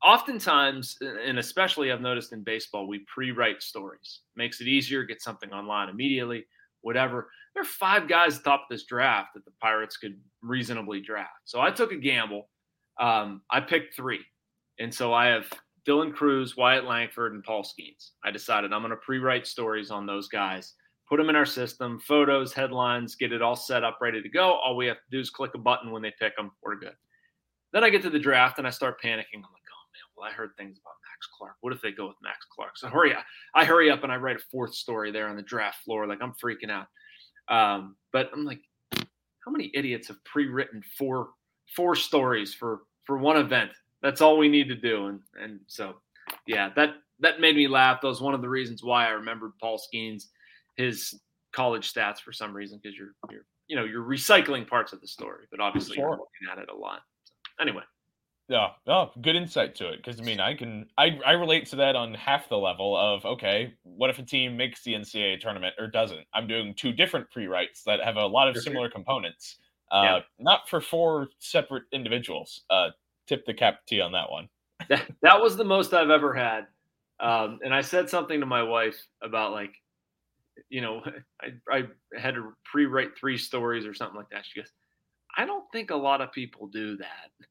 oftentimes, 0.03 0.97
and 1.01 1.39
especially 1.39 1.91
I've 1.91 2.01
noticed 2.01 2.33
in 2.33 2.43
baseball, 2.43 2.87
we 2.87 2.99
pre-write 3.13 3.63
stories. 3.63 4.19
Makes 4.35 4.61
it 4.61 4.67
easier, 4.67 5.03
get 5.03 5.21
something 5.21 5.51
online 5.51 5.89
immediately, 5.89 6.45
whatever. 6.81 7.29
There 7.53 7.61
are 7.61 7.65
five 7.65 8.07
guys 8.07 8.37
at 8.37 8.43
top 8.43 8.61
of 8.61 8.65
this 8.69 8.83
draft 8.83 9.33
that 9.35 9.45
the 9.45 9.51
Pirates 9.61 9.97
could 9.97 10.19
reasonably 10.41 11.01
draft. 11.01 11.41
So 11.45 11.61
I 11.61 11.71
took 11.71 11.91
a 11.91 11.97
gamble. 11.97 12.49
Um, 12.99 13.41
I 13.49 13.59
picked 13.59 13.95
three. 13.95 14.21
And 14.79 14.93
so 14.93 15.13
I 15.13 15.27
have 15.27 15.45
Dylan 15.85 16.13
crews 16.13 16.57
Wyatt 16.57 16.85
Langford, 16.85 17.33
and 17.33 17.43
Paul 17.43 17.63
skenes 17.63 18.11
I 18.23 18.31
decided 18.31 18.73
I'm 18.73 18.81
going 18.81 18.91
to 18.91 18.97
pre-write 18.97 19.45
stories 19.45 19.91
on 19.91 20.05
those 20.05 20.27
guys, 20.27 20.73
put 21.07 21.17
them 21.17 21.29
in 21.29 21.35
our 21.35 21.45
system, 21.45 21.99
photos, 21.99 22.53
headlines, 22.53 23.15
get 23.15 23.33
it 23.33 23.41
all 23.41 23.55
set 23.55 23.83
up, 23.83 23.99
ready 24.01 24.21
to 24.21 24.29
go. 24.29 24.53
All 24.53 24.75
we 24.75 24.87
have 24.87 24.97
to 24.97 25.11
do 25.11 25.19
is 25.19 25.29
click 25.29 25.51
a 25.55 25.59
button 25.59 25.91
when 25.91 26.01
they 26.01 26.13
pick 26.19 26.35
them. 26.37 26.51
We're 26.63 26.75
good. 26.75 26.95
Then 27.71 27.83
I 27.83 27.89
get 27.89 28.01
to 28.03 28.09
the 28.09 28.19
draft 28.19 28.59
and 28.59 28.67
I 28.67 28.69
start 28.69 29.01
panicking. 29.01 29.35
I'm 29.35 29.41
like, 29.41 29.62
well, 30.15 30.29
I 30.29 30.33
heard 30.33 30.51
things 30.57 30.77
about 30.77 30.93
Max 31.09 31.27
Clark. 31.37 31.55
What 31.61 31.73
if 31.73 31.81
they 31.81 31.91
go 31.91 32.07
with 32.07 32.17
Max 32.21 32.45
Clark? 32.53 32.77
So 32.77 32.87
hurry 32.87 33.13
up. 33.13 33.23
I 33.55 33.65
hurry 33.65 33.89
up 33.89 34.03
and 34.03 34.11
I 34.11 34.17
write 34.17 34.37
a 34.37 34.43
fourth 34.51 34.73
story 34.73 35.11
there 35.11 35.27
on 35.27 35.35
the 35.35 35.41
draft 35.41 35.83
floor. 35.83 36.07
Like 36.07 36.19
I'm 36.21 36.33
freaking 36.43 36.69
out. 36.69 36.87
Um, 37.49 37.95
but 38.11 38.29
I'm 38.33 38.45
like, 38.45 38.61
how 38.95 39.51
many 39.51 39.71
idiots 39.73 40.07
have 40.07 40.23
pre-written 40.23 40.81
four 40.97 41.29
four 41.75 41.95
stories 41.95 42.53
for 42.53 42.81
for 43.05 43.17
one 43.17 43.37
event? 43.37 43.71
That's 44.01 44.21
all 44.21 44.37
we 44.37 44.49
need 44.49 44.67
to 44.69 44.75
do. 44.75 45.07
And 45.07 45.19
and 45.41 45.59
so 45.67 45.95
yeah, 46.47 46.69
that 46.75 46.95
that 47.19 47.39
made 47.39 47.55
me 47.55 47.67
laugh. 47.67 48.01
That 48.01 48.07
was 48.07 48.21
one 48.21 48.33
of 48.33 48.41
the 48.41 48.49
reasons 48.49 48.83
why 48.83 49.07
I 49.07 49.11
remembered 49.11 49.51
Paul 49.59 49.79
Skenes, 49.79 50.25
his 50.77 51.19
college 51.51 51.91
stats 51.91 52.19
for 52.19 52.31
some 52.31 52.53
reason, 52.55 52.79
because 52.81 52.97
you're 52.97 53.13
you're 53.29 53.45
you 53.67 53.75
know 53.75 53.83
you're 53.83 54.03
recycling 54.03 54.67
parts 54.67 54.93
of 54.93 55.01
the 55.01 55.07
story, 55.07 55.45
but 55.51 55.59
obviously 55.59 55.95
sure. 55.95 56.03
you're 56.03 56.11
looking 56.11 56.49
at 56.51 56.57
it 56.57 56.69
a 56.69 56.75
lot. 56.75 57.01
So, 57.23 57.33
anyway. 57.61 57.83
Yeah, 58.49 58.69
oh, 58.87 59.11
good 59.21 59.35
insight 59.35 59.75
to 59.75 59.89
it. 59.89 59.97
Because 59.97 60.19
I 60.19 60.23
mean, 60.23 60.39
I 60.39 60.53
can 60.53 60.87
I 60.97 61.17
I 61.25 61.31
relate 61.31 61.65
to 61.67 61.77
that 61.77 61.95
on 61.95 62.13
half 62.13 62.49
the 62.49 62.57
level 62.57 62.95
of 62.97 63.25
okay, 63.25 63.73
what 63.83 64.09
if 64.09 64.19
a 64.19 64.23
team 64.23 64.57
makes 64.57 64.83
the 64.83 64.93
NCAA 64.93 65.39
tournament 65.39 65.75
or 65.79 65.87
doesn't? 65.87 66.25
I'm 66.33 66.47
doing 66.47 66.73
two 66.75 66.91
different 66.91 67.31
pre-writes 67.31 67.83
that 67.85 68.01
have 68.03 68.17
a 68.17 68.25
lot 68.25 68.49
of 68.49 68.57
similar 68.57 68.89
components. 68.89 69.57
Uh, 69.91 70.03
yeah. 70.03 70.19
not 70.39 70.67
for 70.67 70.81
four 70.81 71.27
separate 71.39 71.83
individuals. 71.91 72.63
Uh, 72.69 72.89
tip 73.27 73.45
the 73.45 73.53
cap 73.53 73.79
T 73.87 74.01
on 74.01 74.11
that 74.11 74.29
one. 74.29 74.49
that, 74.89 75.09
that 75.21 75.39
was 75.39 75.55
the 75.55 75.63
most 75.63 75.93
I've 75.93 76.09
ever 76.09 76.33
had. 76.33 76.65
Um, 77.19 77.59
and 77.63 77.73
I 77.73 77.81
said 77.81 78.09
something 78.09 78.39
to 78.39 78.45
my 78.45 78.63
wife 78.63 78.97
about 79.21 79.51
like, 79.51 79.73
you 80.69 80.81
know, 80.81 81.01
I, 81.41 81.47
I 81.71 81.83
had 82.19 82.33
to 82.35 82.53
pre-write 82.65 83.15
three 83.17 83.37
stories 83.37 83.85
or 83.85 83.93
something 83.93 84.17
like 84.17 84.29
that. 84.31 84.45
She 84.45 84.59
goes, 84.59 84.71
I 85.37 85.45
don't 85.45 85.65
think 85.71 85.91
a 85.91 85.95
lot 85.95 86.21
of 86.21 86.31
people 86.31 86.67
do 86.67 86.97
that 86.97 87.47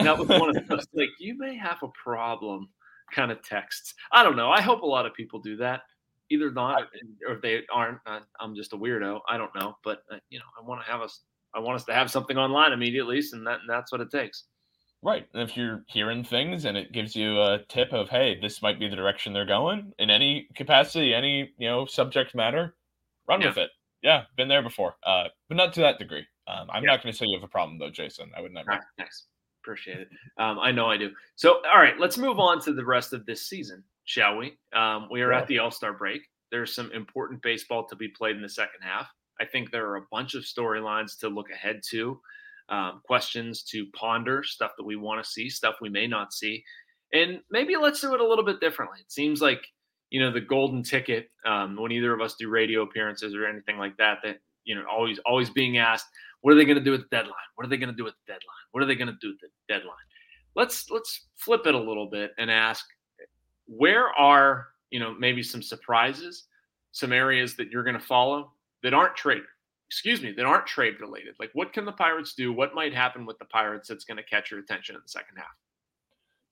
that 0.00 0.18
was 0.18 0.28
one 0.28 0.56
of 0.56 0.68
those 0.68 0.86
like 0.94 1.10
you 1.18 1.36
may 1.38 1.56
have 1.56 1.78
a 1.82 1.88
problem 2.02 2.68
kind 3.12 3.30
of 3.30 3.42
texts. 3.42 3.94
I 4.12 4.22
don't 4.22 4.36
know. 4.36 4.50
I 4.50 4.60
hope 4.60 4.82
a 4.82 4.86
lot 4.86 5.06
of 5.06 5.14
people 5.14 5.40
do 5.40 5.56
that. 5.58 5.82
Either 6.30 6.50
not, 6.50 6.84
or 7.28 7.34
if 7.34 7.42
they 7.42 7.62
aren't, 7.72 7.98
I'm 8.40 8.54
just 8.54 8.72
a 8.72 8.76
weirdo. 8.76 9.20
I 9.28 9.36
don't 9.36 9.54
know, 9.54 9.76
but 9.84 10.02
uh, 10.10 10.16
you 10.30 10.38
know, 10.38 10.44
I 10.58 10.66
want 10.66 10.84
to 10.84 10.90
have 10.90 11.02
us. 11.02 11.20
I 11.54 11.60
want 11.60 11.76
us 11.76 11.84
to 11.84 11.94
have 11.94 12.10
something 12.10 12.36
online 12.36 12.72
immediately, 12.72 13.22
and 13.32 13.46
that 13.46 13.60
and 13.60 13.68
that's 13.68 13.92
what 13.92 14.00
it 14.00 14.10
takes. 14.10 14.44
Right. 15.04 15.26
And 15.34 15.42
if 15.42 15.54
you're 15.54 15.84
hearing 15.86 16.24
things 16.24 16.64
and 16.64 16.78
it 16.78 16.92
gives 16.92 17.14
you 17.14 17.38
a 17.38 17.58
tip 17.68 17.92
of, 17.92 18.08
hey, 18.08 18.38
this 18.40 18.62
might 18.62 18.80
be 18.80 18.88
the 18.88 18.96
direction 18.96 19.34
they're 19.34 19.44
going 19.44 19.92
in 19.98 20.08
any 20.08 20.48
capacity, 20.56 21.12
any 21.12 21.52
you 21.58 21.68
know 21.68 21.84
subject 21.84 22.34
matter, 22.34 22.74
run 23.28 23.42
yeah. 23.42 23.48
with 23.48 23.58
it. 23.58 23.70
Yeah, 24.02 24.22
been 24.36 24.48
there 24.48 24.62
before, 24.62 24.96
uh, 25.06 25.24
but 25.48 25.58
not 25.58 25.74
to 25.74 25.80
that 25.80 25.98
degree. 25.98 26.26
Um, 26.46 26.68
I'm 26.70 26.82
yeah. 26.82 26.92
not 26.92 27.02
going 27.02 27.12
to 27.12 27.18
say 27.18 27.26
you 27.26 27.38
have 27.38 27.44
a 27.44 27.52
problem 27.52 27.78
though, 27.78 27.90
Jason. 27.90 28.30
I 28.36 28.40
would 28.40 28.52
never. 28.52 28.70
Right, 28.70 28.80
nice. 28.98 29.26
Appreciate 29.64 29.98
it. 30.00 30.08
Um, 30.38 30.58
I 30.58 30.72
know 30.72 30.86
I 30.90 30.98
do. 30.98 31.10
So, 31.36 31.62
all 31.72 31.80
right, 31.80 31.98
let's 31.98 32.18
move 32.18 32.38
on 32.38 32.60
to 32.62 32.74
the 32.74 32.84
rest 32.84 33.14
of 33.14 33.24
this 33.24 33.48
season, 33.48 33.82
shall 34.04 34.36
we? 34.36 34.58
Um, 34.74 35.08
we 35.10 35.22
are 35.22 35.32
yeah. 35.32 35.38
at 35.38 35.46
the 35.46 35.58
All 35.58 35.70
Star 35.70 35.94
break. 35.94 36.20
There's 36.52 36.74
some 36.74 36.92
important 36.92 37.40
baseball 37.42 37.86
to 37.88 37.96
be 37.96 38.08
played 38.08 38.36
in 38.36 38.42
the 38.42 38.48
second 38.48 38.80
half. 38.82 39.08
I 39.40 39.46
think 39.46 39.70
there 39.70 39.88
are 39.88 39.96
a 39.96 40.06
bunch 40.12 40.34
of 40.34 40.44
storylines 40.44 41.18
to 41.20 41.28
look 41.28 41.50
ahead 41.50 41.80
to, 41.90 42.20
um, 42.68 43.00
questions 43.06 43.62
to 43.70 43.86
ponder, 43.96 44.44
stuff 44.44 44.72
that 44.76 44.84
we 44.84 44.96
want 44.96 45.24
to 45.24 45.28
see, 45.28 45.48
stuff 45.48 45.76
we 45.80 45.88
may 45.88 46.06
not 46.06 46.34
see. 46.34 46.62
And 47.14 47.40
maybe 47.50 47.76
let's 47.76 48.00
do 48.00 48.14
it 48.14 48.20
a 48.20 48.26
little 48.26 48.44
bit 48.44 48.60
differently. 48.60 48.98
It 49.00 49.10
seems 49.10 49.40
like, 49.40 49.66
you 50.10 50.20
know, 50.20 50.30
the 50.30 50.40
golden 50.40 50.82
ticket, 50.82 51.30
um, 51.46 51.76
when 51.76 51.90
either 51.90 52.12
of 52.12 52.20
us 52.20 52.36
do 52.38 52.50
radio 52.50 52.82
appearances 52.82 53.34
or 53.34 53.46
anything 53.46 53.78
like 53.78 53.96
that, 53.96 54.18
that, 54.22 54.40
you 54.64 54.74
know, 54.74 54.84
always, 54.90 55.18
always 55.26 55.50
being 55.50 55.78
asked, 55.78 56.06
what 56.44 56.52
are 56.52 56.56
they 56.56 56.66
going 56.66 56.76
to 56.76 56.84
do 56.84 56.92
at 56.92 57.00
the 57.00 57.06
deadline? 57.10 57.32
What 57.54 57.64
are 57.64 57.70
they 57.70 57.78
going 57.78 57.88
to 57.88 57.96
do 57.96 58.06
at 58.06 58.12
the 58.12 58.34
deadline? 58.34 58.64
What 58.72 58.82
are 58.82 58.86
they 58.86 58.96
going 58.96 59.08
to 59.08 59.16
do 59.18 59.30
at 59.30 59.40
the 59.40 59.48
deadline? 59.66 59.96
Let's 60.54 60.90
let's 60.90 61.22
flip 61.36 61.62
it 61.64 61.74
a 61.74 61.78
little 61.78 62.04
bit 62.04 62.32
and 62.36 62.50
ask 62.50 62.84
where 63.66 64.08
are, 64.10 64.66
you 64.90 65.00
know, 65.00 65.14
maybe 65.18 65.42
some 65.42 65.62
surprises, 65.62 66.44
some 66.92 67.14
areas 67.14 67.56
that 67.56 67.70
you're 67.70 67.82
going 67.82 67.98
to 67.98 68.06
follow 68.06 68.52
that 68.82 68.92
aren't 68.92 69.16
trade 69.16 69.40
excuse 69.88 70.20
me, 70.20 70.32
that 70.32 70.44
aren't 70.44 70.66
trade 70.66 71.00
related. 71.00 71.34
Like 71.38 71.48
what 71.54 71.72
can 71.72 71.86
the 71.86 71.92
Pirates 71.92 72.34
do? 72.34 72.52
What 72.52 72.74
might 72.74 72.92
happen 72.92 73.24
with 73.24 73.38
the 73.38 73.46
Pirates 73.46 73.88
that's 73.88 74.04
going 74.04 74.18
to 74.18 74.22
catch 74.22 74.50
your 74.50 74.60
attention 74.60 74.96
in 74.96 75.00
the 75.00 75.08
second 75.08 75.36
half? 75.36 75.56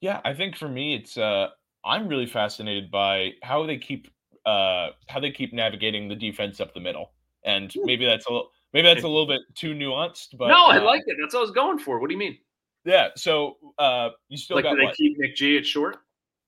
Yeah, 0.01 0.23
I 0.25 0.33
think 0.33 0.57
for 0.57 0.69
me 0.69 0.95
it's 0.95 1.19
uh 1.19 1.49
I'm 1.85 2.09
really 2.09 2.27
fascinated 2.27 2.91
by 2.91 3.33
how 3.43 3.67
they 3.67 3.77
keep 3.77 4.09
uh 4.47 4.89
how 5.09 5.21
they 5.21 5.33
keep 5.33 5.53
navigating 5.53 6.09
the 6.09 6.17
defense 6.17 6.61
up 6.61 6.73
the 6.73 6.81
middle. 6.81 7.11
And 7.45 7.71
hmm. 7.71 7.85
maybe 7.85 8.07
that's 8.07 8.25
a 8.25 8.33
little 8.33 8.52
Maybe 8.73 8.89
that's 8.89 9.05
a 9.05 9.09
little 9.09 9.27
bit 9.27 9.43
too 9.55 9.75
nuanced, 9.75 10.37
but 10.39 10.49
no, 10.49 10.67
I 10.67 10.79
uh, 10.79 10.85
like 10.85 11.03
it. 11.07 11.17
That's 11.21 11.35
what 11.35 11.41
I 11.41 11.43
was 11.43 11.51
going 11.51 11.79
for. 11.79 12.01
What 12.01 12.09
do 12.09 12.15
you 12.15 12.19
mean? 12.19 12.39
Yeah. 12.85 13.09
So 13.17 13.59
uh, 13.79 14.11
you 14.29 14.39
still 14.39 14.57
like, 14.57 14.65
got 14.65 14.73
do 14.73 14.79
they 14.79 14.85
what? 14.85 14.97
keep 14.97 15.19
Nick 15.19 15.37
G 15.37 15.59
at 15.59 15.67
short? 15.67 15.99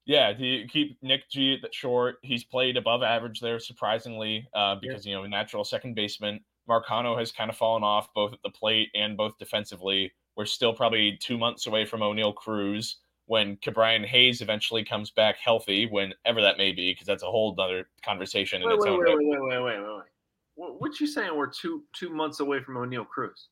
Yeah, 0.07 0.33
do 0.33 0.45
you 0.45 0.69
keep 0.69 0.99
Nick 1.03 1.29
G 1.31 1.59
at 1.63 1.75
short? 1.75 2.17
He's 2.23 2.45
played 2.45 2.77
above 2.77 3.03
average 3.03 3.41
there, 3.41 3.59
surprisingly, 3.59 4.47
uh, 4.55 4.77
because 4.77 5.07
yeah. 5.07 5.17
you 5.17 5.23
know 5.23 5.27
natural 5.27 5.65
second 5.65 5.95
baseman. 5.95 6.41
Marcano 6.69 7.19
has 7.19 7.31
kind 7.31 7.51
of 7.51 7.57
fallen 7.57 7.83
off 7.83 8.09
both 8.15 8.33
at 8.33 8.43
the 8.43 8.51
plate 8.51 8.89
and 8.95 9.17
both 9.17 9.37
defensively. 9.39 10.13
We're 10.37 10.47
still 10.47 10.73
probably 10.73 11.19
two 11.21 11.39
months 11.39 11.67
away 11.67 11.85
from 11.85 12.01
Oneil 12.01 12.35
Cruz 12.35 12.97
when 13.27 13.57
Ke'Bryan 13.59 14.05
Hayes 14.05 14.41
eventually 14.41 14.85
comes 14.85 15.11
back 15.11 15.37
healthy, 15.37 15.87
whenever 15.87 16.41
that 16.41 16.59
may 16.59 16.73
be, 16.73 16.93
because 16.93 17.07
that's 17.07 17.23
a 17.23 17.27
whole 17.27 17.55
other 17.59 17.89
conversation 18.05 18.63
wait, 18.63 18.73
in 18.73 18.77
its 18.77 18.85
wait, 18.85 18.93
own. 18.93 19.05
Wait, 19.05 19.17
wait, 19.17 19.41
wait, 19.41 19.63
wait, 19.63 19.63
wait, 19.63 19.97
wait. 19.97 20.05
What 20.57 21.01
you 21.01 21.07
saying? 21.07 21.37
We're 21.37 21.51
two 21.51 21.85
two 21.95 22.11
months 22.11 22.41
away 22.41 22.61
from 22.63 22.77
Oneil 22.77 23.07
Cruz. 23.07 23.49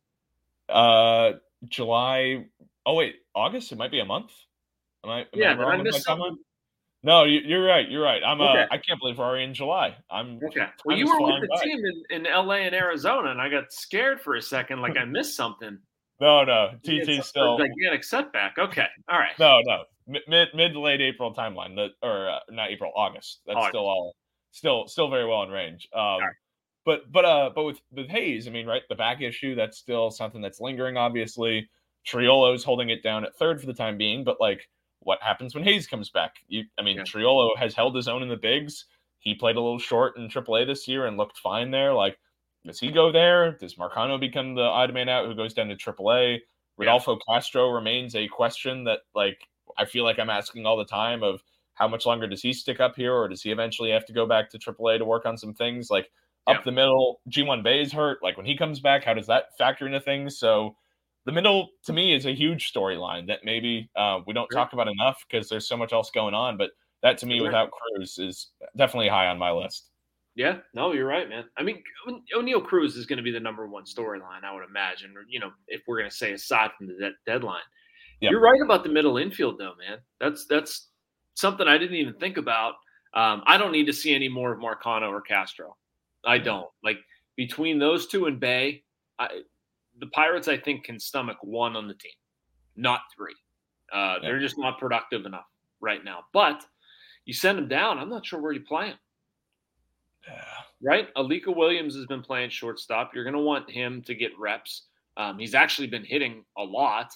Uh, 0.68 1.32
July. 1.68 2.46
Oh 2.86 2.94
wait, 2.94 3.16
August. 3.34 3.72
It 3.72 3.78
might 3.78 3.90
be 3.90 4.00
a 4.00 4.04
month. 4.04 4.30
Am 5.04 5.10
I? 5.10 5.20
Am 5.20 5.26
yeah, 5.34 5.54
I, 5.58 5.64
I 5.64 5.82
missed 5.82 6.04
something. 6.04 6.38
No, 7.04 7.24
you, 7.24 7.56
are 7.56 7.64
right. 7.64 7.88
You're 7.88 8.02
right. 8.02 8.22
I'm. 8.24 8.40
Uh, 8.40 8.50
okay. 8.50 8.62
Uh, 8.62 8.66
I 8.70 8.78
can't 8.78 9.00
believe 9.00 9.18
we're 9.18 9.24
already 9.24 9.44
in 9.44 9.54
July. 9.54 9.96
I'm. 10.10 10.38
Okay. 10.44 10.66
Well, 10.84 10.96
you 10.96 11.06
were 11.06 11.20
with 11.20 11.40
the 11.40 11.48
by. 11.48 11.64
team 11.64 11.80
in, 12.10 12.24
in 12.24 12.32
LA 12.32 12.56
and 12.56 12.74
Arizona, 12.74 13.30
and 13.30 13.40
I 13.40 13.48
got 13.48 13.72
scared 13.72 14.20
for 14.20 14.36
a 14.36 14.42
second, 14.42 14.80
like 14.80 14.96
I 14.96 15.04
missed 15.04 15.36
something. 15.36 15.78
No, 16.20 16.44
no. 16.44 16.68
TT 16.84 17.24
still 17.24 17.58
gigantic 17.58 18.04
setback. 18.04 18.54
Okay. 18.56 18.86
All 19.10 19.18
right. 19.18 19.36
No, 19.40 19.60
no. 19.64 19.82
Mid 20.06 20.48
mid 20.54 20.72
to 20.72 20.78
late 20.78 21.00
April 21.00 21.34
timeline. 21.34 21.74
That 21.74 21.90
or 22.00 22.30
uh, 22.30 22.38
not 22.48 22.70
April, 22.70 22.92
August. 22.94 23.40
That's 23.44 23.56
August. 23.56 23.70
still 23.70 23.88
all 23.88 24.14
still 24.52 24.86
still 24.86 25.10
very 25.10 25.26
well 25.26 25.42
in 25.42 25.50
range. 25.50 25.88
Um, 25.92 26.20
right. 26.20 26.34
But 26.84 27.10
but 27.12 27.24
uh 27.24 27.50
but 27.54 27.64
with 27.64 27.80
with 27.92 28.08
Hayes, 28.08 28.48
I 28.48 28.50
mean, 28.50 28.66
right, 28.66 28.82
the 28.88 28.94
back 28.94 29.20
issue 29.20 29.54
that's 29.54 29.78
still 29.78 30.10
something 30.10 30.40
that's 30.40 30.60
lingering. 30.60 30.96
Obviously, 30.96 31.68
Triolo's 32.06 32.64
holding 32.64 32.90
it 32.90 33.02
down 33.02 33.24
at 33.24 33.36
third 33.36 33.60
for 33.60 33.66
the 33.66 33.74
time 33.74 33.96
being. 33.96 34.24
But 34.24 34.40
like, 34.40 34.68
what 35.00 35.22
happens 35.22 35.54
when 35.54 35.64
Hayes 35.64 35.86
comes 35.86 36.10
back? 36.10 36.36
You, 36.48 36.64
I 36.78 36.82
mean, 36.82 36.96
yeah. 36.96 37.04
Triolo 37.04 37.56
has 37.56 37.74
held 37.74 37.94
his 37.94 38.08
own 38.08 38.22
in 38.22 38.28
the 38.28 38.36
bigs. 38.36 38.86
He 39.18 39.34
played 39.34 39.56
a 39.56 39.60
little 39.60 39.78
short 39.78 40.16
in 40.16 40.28
AAA 40.28 40.66
this 40.66 40.88
year 40.88 41.06
and 41.06 41.16
looked 41.16 41.38
fine 41.38 41.70
there. 41.70 41.94
Like, 41.94 42.18
does 42.66 42.80
he 42.80 42.90
go 42.90 43.12
there? 43.12 43.52
Does 43.52 43.76
Marcano 43.76 44.18
become 44.18 44.54
the 44.54 44.62
odd 44.62 44.92
man 44.92 45.08
out 45.08 45.26
who 45.26 45.34
goes 45.34 45.54
down 45.54 45.68
to 45.68 45.76
AAA? 45.76 46.40
Rodolfo 46.76 47.12
yeah. 47.12 47.34
Castro 47.34 47.70
remains 47.70 48.14
a 48.14 48.28
question 48.28 48.84
that 48.84 49.00
like 49.14 49.38
I 49.78 49.84
feel 49.84 50.04
like 50.04 50.18
I'm 50.18 50.30
asking 50.30 50.66
all 50.66 50.76
the 50.76 50.84
time 50.84 51.22
of 51.22 51.42
how 51.74 51.88
much 51.88 52.06
longer 52.06 52.26
does 52.26 52.42
he 52.42 52.52
stick 52.52 52.80
up 52.80 52.96
here 52.96 53.14
or 53.14 53.28
does 53.28 53.42
he 53.42 53.50
eventually 53.50 53.90
have 53.90 54.06
to 54.06 54.12
go 54.12 54.26
back 54.26 54.50
to 54.50 54.58
AAA 54.58 54.98
to 54.98 55.04
work 55.04 55.26
on 55.26 55.38
some 55.38 55.54
things 55.54 55.90
like 55.90 56.10
up 56.46 56.56
yeah. 56.56 56.62
the 56.64 56.72
middle 56.72 57.20
Ji-hwan 57.28 57.62
Bae 57.62 57.80
is 57.80 57.92
hurt 57.92 58.22
like 58.22 58.36
when 58.36 58.46
he 58.46 58.56
comes 58.56 58.80
back 58.80 59.04
how 59.04 59.14
does 59.14 59.26
that 59.26 59.56
factor 59.58 59.86
into 59.86 60.00
things 60.00 60.38
so 60.38 60.76
the 61.24 61.32
middle 61.32 61.68
to 61.84 61.92
me 61.92 62.14
is 62.14 62.26
a 62.26 62.34
huge 62.34 62.72
storyline 62.72 63.26
that 63.28 63.40
maybe 63.44 63.88
uh, 63.96 64.18
we 64.26 64.32
don't 64.32 64.48
sure. 64.52 64.60
talk 64.60 64.72
about 64.72 64.88
enough 64.88 65.24
because 65.30 65.48
there's 65.48 65.68
so 65.68 65.76
much 65.76 65.92
else 65.92 66.10
going 66.10 66.34
on 66.34 66.56
but 66.56 66.70
that 67.02 67.18
to 67.18 67.26
me 67.26 67.38
sure. 67.38 67.46
without 67.46 67.70
Cruz 67.70 68.18
is 68.18 68.50
definitely 68.76 69.08
high 69.08 69.26
on 69.26 69.38
my 69.38 69.50
list 69.50 69.90
yeah, 70.34 70.58
no, 70.72 70.92
you're 70.92 71.06
right, 71.06 71.28
man. 71.28 71.44
I 71.58 71.62
mean, 71.62 71.82
Oneil 72.34 72.64
Cruz 72.64 72.96
is 72.96 73.04
going 73.04 73.18
to 73.18 73.22
be 73.22 73.30
the 73.30 73.40
number 73.40 73.66
one 73.66 73.84
storyline, 73.84 74.44
I 74.44 74.54
would 74.54 74.64
imagine. 74.64 75.14
Or 75.16 75.24
you 75.28 75.38
know, 75.38 75.50
if 75.68 75.82
we're 75.86 75.98
going 75.98 76.10
to 76.10 76.16
say 76.16 76.32
aside 76.32 76.70
from 76.76 76.86
the 76.86 76.94
de- 76.94 77.12
deadline, 77.26 77.60
yep. 78.20 78.30
you're 78.30 78.40
right 78.40 78.60
about 78.64 78.82
the 78.82 78.88
middle 78.88 79.18
infield, 79.18 79.58
though, 79.58 79.74
man. 79.78 79.98
That's 80.20 80.46
that's 80.46 80.88
something 81.34 81.68
I 81.68 81.76
didn't 81.76 81.96
even 81.96 82.14
think 82.14 82.38
about. 82.38 82.74
Um, 83.14 83.42
I 83.46 83.58
don't 83.58 83.72
need 83.72 83.86
to 83.86 83.92
see 83.92 84.14
any 84.14 84.30
more 84.30 84.52
of 84.52 84.58
Marcano 84.58 85.10
or 85.10 85.20
Castro. 85.20 85.76
I 86.24 86.38
don't 86.38 86.68
like 86.84 86.98
between 87.36 87.78
those 87.78 88.06
two 88.06 88.26
and 88.26 88.40
Bae. 88.40 88.80
I, 89.18 89.42
the 89.98 90.06
Pirates, 90.08 90.48
I 90.48 90.56
think, 90.56 90.84
can 90.84 90.98
stomach 90.98 91.38
one 91.42 91.76
on 91.76 91.88
the 91.88 91.94
team, 91.94 92.12
not 92.76 93.00
three. 93.14 93.34
Uh, 93.92 94.18
They're 94.20 94.40
just 94.40 94.58
not 94.58 94.78
productive 94.78 95.26
enough 95.26 95.46
right 95.80 96.04
now. 96.04 96.20
But 96.32 96.64
you 97.24 97.34
send 97.34 97.58
them 97.58 97.68
down, 97.68 97.98
I'm 97.98 98.08
not 98.08 98.24
sure 98.24 98.40
where 98.40 98.52
you 98.52 98.60
play 98.60 98.88
them. 98.88 98.98
Yeah. 100.26 100.44
Right? 100.82 101.14
Alika 101.14 101.54
Williams 101.54 101.94
has 101.96 102.06
been 102.06 102.22
playing 102.22 102.50
shortstop. 102.50 103.14
You're 103.14 103.24
going 103.24 103.36
to 103.36 103.40
want 103.40 103.70
him 103.70 104.02
to 104.02 104.14
get 104.14 104.30
reps. 104.38 104.86
Um, 105.16 105.38
he's 105.38 105.54
actually 105.54 105.88
been 105.88 106.04
hitting 106.04 106.44
a 106.56 106.62
lot, 106.62 107.06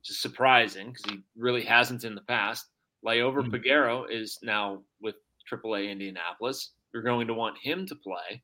which 0.00 0.10
is 0.10 0.20
surprising 0.20 0.92
because 0.92 1.04
he 1.10 1.20
really 1.36 1.62
hasn't 1.62 2.04
in 2.04 2.14
the 2.14 2.22
past. 2.22 2.66
Liover 3.04 3.44
mm-hmm. 3.44 4.10
Is 4.10 4.38
now 4.42 4.82
with 5.00 5.16
AAA 5.50 5.90
Indianapolis. 5.90 6.70
You're 6.94 7.02
going 7.02 7.26
to 7.26 7.34
want 7.34 7.58
him 7.60 7.86
to 7.86 7.94
play. 7.96 8.42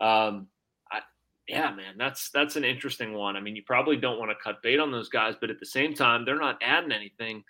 Um, 0.00 0.48
I, 0.90 1.00
yeah, 1.48 1.72
man, 1.72 1.94
that's 1.96 2.30
that's 2.30 2.56
an 2.56 2.64
interesting 2.64 3.14
one. 3.14 3.36
I 3.36 3.40
mean, 3.40 3.56
you 3.56 3.62
probably 3.64 3.96
don't 3.96 4.18
want 4.18 4.32
to 4.32 4.42
cut 4.42 4.62
bait 4.62 4.80
on 4.80 4.90
those 4.90 5.08
guys, 5.08 5.36
but 5.40 5.48
at 5.48 5.60
the 5.60 5.66
same 5.66 5.94
time, 5.94 6.24
they're 6.24 6.36
not 6.36 6.58
adding 6.60 6.92
anything 6.92 7.44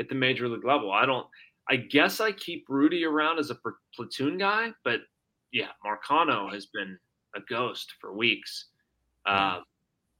at 0.00 0.08
the 0.08 0.14
major 0.16 0.48
league 0.48 0.64
level. 0.64 0.92
I 0.92 1.06
don't. 1.06 1.26
I 1.70 1.76
guess 1.76 2.20
I 2.20 2.32
keep 2.32 2.64
Rudy 2.68 3.04
around 3.04 3.38
as 3.38 3.50
a 3.50 3.58
platoon 3.94 4.36
guy, 4.36 4.72
but 4.82 5.00
yeah, 5.52 5.68
Marcano 5.86 6.52
has 6.52 6.66
been 6.66 6.98
a 7.36 7.40
ghost 7.48 7.94
for 8.00 8.12
weeks. 8.12 8.66
Uh, 9.24 9.60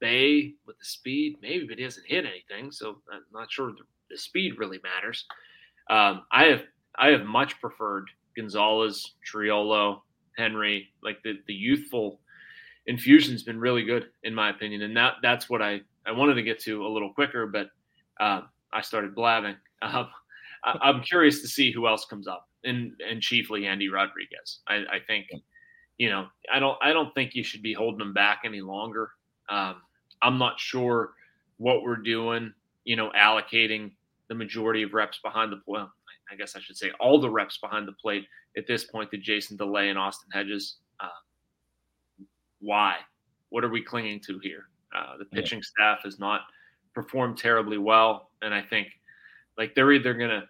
Bae 0.00 0.52
with 0.66 0.78
the 0.78 0.84
speed, 0.84 1.36
maybe, 1.42 1.66
but 1.66 1.78
he 1.78 1.84
hasn't 1.84 2.06
hit 2.06 2.24
anything, 2.26 2.70
so 2.70 2.98
I'm 3.12 3.22
not 3.32 3.50
sure 3.50 3.72
the, 3.72 3.84
the 4.10 4.18
speed 4.18 4.58
really 4.58 4.78
matters. 4.82 5.24
Um, 5.90 6.22
I 6.30 6.44
have 6.44 6.62
I 6.96 7.08
have 7.08 7.24
much 7.24 7.60
preferred 7.60 8.08
Gonzalez, 8.36 9.14
Triolo, 9.30 10.00
Henry. 10.36 10.90
Like 11.02 11.22
the 11.22 11.38
the 11.46 11.54
youthful 11.54 12.20
infusion's 12.86 13.42
been 13.42 13.60
really 13.60 13.84
good 13.84 14.08
in 14.24 14.34
my 14.34 14.50
opinion, 14.50 14.82
and 14.82 14.96
that 14.96 15.14
that's 15.22 15.48
what 15.48 15.62
I 15.62 15.80
I 16.06 16.12
wanted 16.12 16.34
to 16.34 16.42
get 16.42 16.58
to 16.60 16.86
a 16.86 16.88
little 16.88 17.12
quicker, 17.12 17.46
but 17.46 17.70
uh, 18.20 18.42
I 18.72 18.80
started 18.80 19.14
blabbing. 19.14 19.56
Um, 20.64 20.78
I, 20.80 20.90
am 20.90 21.00
curious 21.00 21.42
to 21.42 21.48
see 21.48 21.72
who 21.72 21.88
else 21.88 22.04
comes 22.04 22.28
up, 22.28 22.48
and 22.62 22.92
and 23.04 23.20
chiefly 23.20 23.66
Endy 23.66 23.88
Rodriguez. 23.88 24.60
I, 24.68 24.76
I 24.76 24.98
think, 25.08 25.26
you 25.98 26.08
know, 26.08 26.28
I 26.54 26.60
don't 26.60 26.78
I 26.80 26.92
don't 26.92 27.12
think 27.14 27.34
you 27.34 27.42
should 27.42 27.62
be 27.62 27.72
holding 27.72 28.00
him 28.00 28.12
back 28.12 28.42
any 28.44 28.60
longer. 28.60 29.10
Um, 29.48 29.82
I'm 30.22 30.38
not 30.38 30.60
sure 30.60 31.14
what 31.56 31.82
we're 31.82 31.96
doing. 31.96 32.54
You 32.84 32.94
know, 32.94 33.10
allocating 33.10 33.90
the 34.28 34.36
majority 34.36 34.84
of 34.84 34.94
reps 34.94 35.18
behind 35.18 35.50
the 35.50 35.56
plate. 35.56 35.88
I 36.32 36.36
guess 36.36 36.56
I 36.56 36.60
should 36.60 36.76
say 36.76 36.90
all 37.00 37.20
the 37.20 37.30
reps 37.30 37.58
behind 37.58 37.86
the 37.86 37.92
plate 37.92 38.26
at 38.56 38.66
this 38.66 38.84
point 38.84 39.10
to 39.10 39.18
Jason 39.18 39.56
Delay 39.56 39.90
and 39.90 39.98
Austin 39.98 40.30
Hedges. 40.32 40.76
Uh, 41.00 41.08
why? 42.60 42.96
What 43.50 43.64
are 43.64 43.68
we 43.68 43.82
clinging 43.82 44.20
to 44.26 44.38
here? 44.38 44.64
Uh, 44.96 45.18
the 45.18 45.24
pitching 45.26 45.58
yeah. 45.58 45.64
staff 45.64 46.04
has 46.04 46.18
not 46.18 46.42
performed 46.94 47.38
terribly 47.38 47.78
well, 47.78 48.30
and 48.42 48.54
I 48.54 48.62
think 48.62 48.88
like 49.58 49.74
they're 49.74 49.92
either 49.92 50.14
going 50.14 50.30
to 50.30 50.48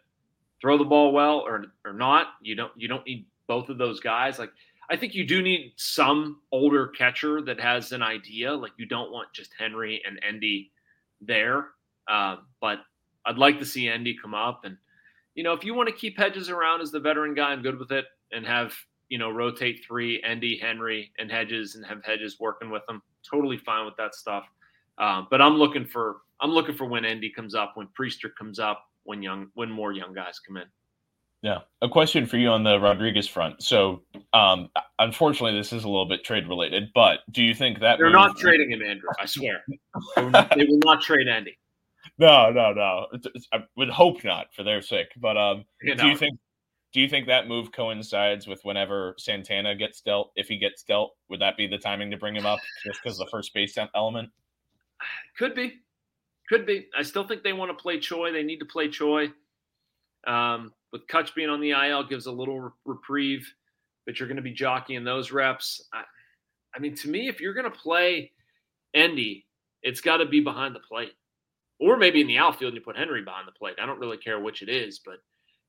throw 0.60 0.78
the 0.78 0.84
ball 0.84 1.12
well 1.12 1.40
or 1.40 1.66
or 1.84 1.92
not. 1.92 2.28
You 2.42 2.54
don't 2.54 2.72
you 2.76 2.88
don't 2.88 3.04
need 3.06 3.26
both 3.46 3.68
of 3.68 3.78
those 3.78 4.00
guys. 4.00 4.38
Like 4.38 4.52
I 4.90 4.96
think 4.96 5.14
you 5.14 5.26
do 5.26 5.42
need 5.42 5.72
some 5.76 6.40
older 6.52 6.88
catcher 6.88 7.40
that 7.42 7.60
has 7.60 7.92
an 7.92 8.02
idea. 8.02 8.52
Like 8.52 8.72
you 8.76 8.86
don't 8.86 9.10
want 9.10 9.32
just 9.32 9.52
Henry 9.58 10.02
and 10.06 10.20
Endy 10.26 10.70
there. 11.20 11.68
Uh, 12.08 12.36
but 12.60 12.80
I'd 13.24 13.38
like 13.38 13.58
to 13.58 13.64
see 13.64 13.88
Endy 13.88 14.16
come 14.20 14.34
up 14.34 14.64
and 14.64 14.76
you 15.34 15.42
know 15.42 15.52
if 15.52 15.64
you 15.64 15.74
want 15.74 15.88
to 15.88 15.94
keep 15.94 16.18
Hedges 16.18 16.50
around 16.50 16.80
as 16.80 16.90
the 16.90 17.00
veteran 17.00 17.34
guy, 17.34 17.50
I'm 17.50 17.62
good 17.62 17.78
with 17.78 17.92
it 17.92 18.06
and 18.32 18.46
have 18.46 18.74
you 19.08 19.18
know 19.18 19.30
rotate 19.30 19.84
three 19.86 20.22
Endy, 20.22 20.56
Henry, 20.56 21.12
and 21.18 21.30
Hedges 21.30 21.74
and 21.74 21.84
have 21.86 22.04
Hedges 22.04 22.38
working 22.40 22.70
with 22.70 22.84
them. 22.86 23.02
Totally 23.28 23.58
fine 23.58 23.84
with 23.84 23.96
that 23.96 24.14
stuff. 24.14 24.44
Um, 24.98 25.26
but 25.30 25.40
I'm 25.40 25.54
looking 25.54 25.86
for 25.86 26.18
I'm 26.40 26.50
looking 26.50 26.74
for 26.74 26.86
when 26.86 27.04
Endy 27.04 27.30
comes 27.30 27.54
up, 27.54 27.72
when 27.76 27.88
Priester 27.98 28.30
comes 28.36 28.58
up, 28.58 28.84
when 29.04 29.22
young 29.22 29.48
when 29.54 29.70
more 29.70 29.92
young 29.92 30.12
guys 30.12 30.38
come 30.38 30.56
in. 30.56 30.64
Yeah, 31.42 31.58
a 31.80 31.88
question 31.88 32.24
for 32.24 32.36
you 32.36 32.48
on 32.50 32.62
the 32.62 32.78
Rodriguez 32.78 33.26
front. 33.26 33.64
So, 33.64 34.02
um, 34.32 34.70
unfortunately, 35.00 35.58
this 35.58 35.72
is 35.72 35.82
a 35.82 35.88
little 35.88 36.06
bit 36.06 36.24
trade 36.24 36.46
related, 36.46 36.90
but 36.94 37.20
do 37.32 37.42
you 37.42 37.52
think 37.52 37.80
that 37.80 37.98
they're 37.98 38.10
not 38.10 38.36
trading 38.38 38.70
him, 38.70 38.80
Andrew? 38.80 39.08
I 39.20 39.26
swear, 39.26 39.64
they 40.56 40.64
will 40.64 40.78
not 40.84 41.02
trade 41.02 41.26
Endy. 41.26 41.58
No, 42.18 42.50
no, 42.50 42.72
no. 42.72 43.06
It's, 43.12 43.26
it's, 43.34 43.48
I 43.52 43.58
would 43.76 43.90
hope 43.90 44.24
not 44.24 44.54
for 44.54 44.62
their 44.62 44.82
sake. 44.82 45.08
But 45.16 45.36
um, 45.36 45.64
you 45.82 45.94
know. 45.94 46.02
do 46.02 46.08
you 46.08 46.16
think 46.16 46.38
do 46.92 47.00
you 47.00 47.08
think 47.08 47.26
that 47.26 47.48
move 47.48 47.72
coincides 47.72 48.46
with 48.46 48.60
whenever 48.64 49.14
Santana 49.18 49.74
gets 49.74 50.00
dealt? 50.02 50.32
If 50.36 50.48
he 50.48 50.58
gets 50.58 50.82
dealt, 50.82 51.16
would 51.30 51.40
that 51.40 51.56
be 51.56 51.66
the 51.66 51.78
timing 51.78 52.10
to 52.10 52.18
bring 52.18 52.36
him 52.36 52.44
up 52.44 52.58
just 52.84 53.00
because 53.02 53.16
the 53.16 53.26
first 53.30 53.54
base 53.54 53.76
element? 53.94 54.30
Could 55.38 55.54
be. 55.54 55.80
Could 56.48 56.66
be. 56.66 56.88
I 56.96 57.02
still 57.02 57.26
think 57.26 57.42
they 57.42 57.54
want 57.54 57.76
to 57.76 57.82
play 57.82 57.98
Choi. 57.98 58.30
They 58.30 58.42
need 58.42 58.58
to 58.58 58.66
play 58.66 58.88
Choi. 58.88 59.28
Um, 60.26 60.72
with 60.92 61.06
Kutch 61.06 61.34
being 61.34 61.48
on 61.48 61.60
the 61.60 61.70
IL 61.70 62.04
gives 62.04 62.26
a 62.26 62.32
little 62.32 62.72
reprieve, 62.84 63.50
but 64.04 64.20
you're 64.20 64.28
going 64.28 64.36
to 64.36 64.42
be 64.42 64.52
jockeying 64.52 65.04
those 65.04 65.32
reps. 65.32 65.88
I, 65.92 66.02
I 66.74 66.78
mean, 66.78 66.94
to 66.96 67.08
me, 67.08 67.28
if 67.28 67.40
you're 67.40 67.54
going 67.54 67.70
to 67.70 67.76
play 67.76 68.30
Endy, 68.94 69.46
it's 69.82 70.00
got 70.00 70.18
to 70.18 70.26
be 70.26 70.40
behind 70.40 70.74
the 70.74 70.80
plate, 70.80 71.14
or 71.82 71.96
maybe 71.96 72.20
in 72.20 72.28
the 72.28 72.38
outfield 72.38 72.68
and 72.68 72.76
you 72.76 72.80
put 72.80 72.96
Henry 72.96 73.22
behind 73.22 73.48
the 73.48 73.52
plate. 73.52 73.74
I 73.82 73.86
don't 73.86 73.98
really 73.98 74.16
care 74.16 74.38
which 74.38 74.62
it 74.62 74.68
is, 74.68 75.00
but 75.04 75.16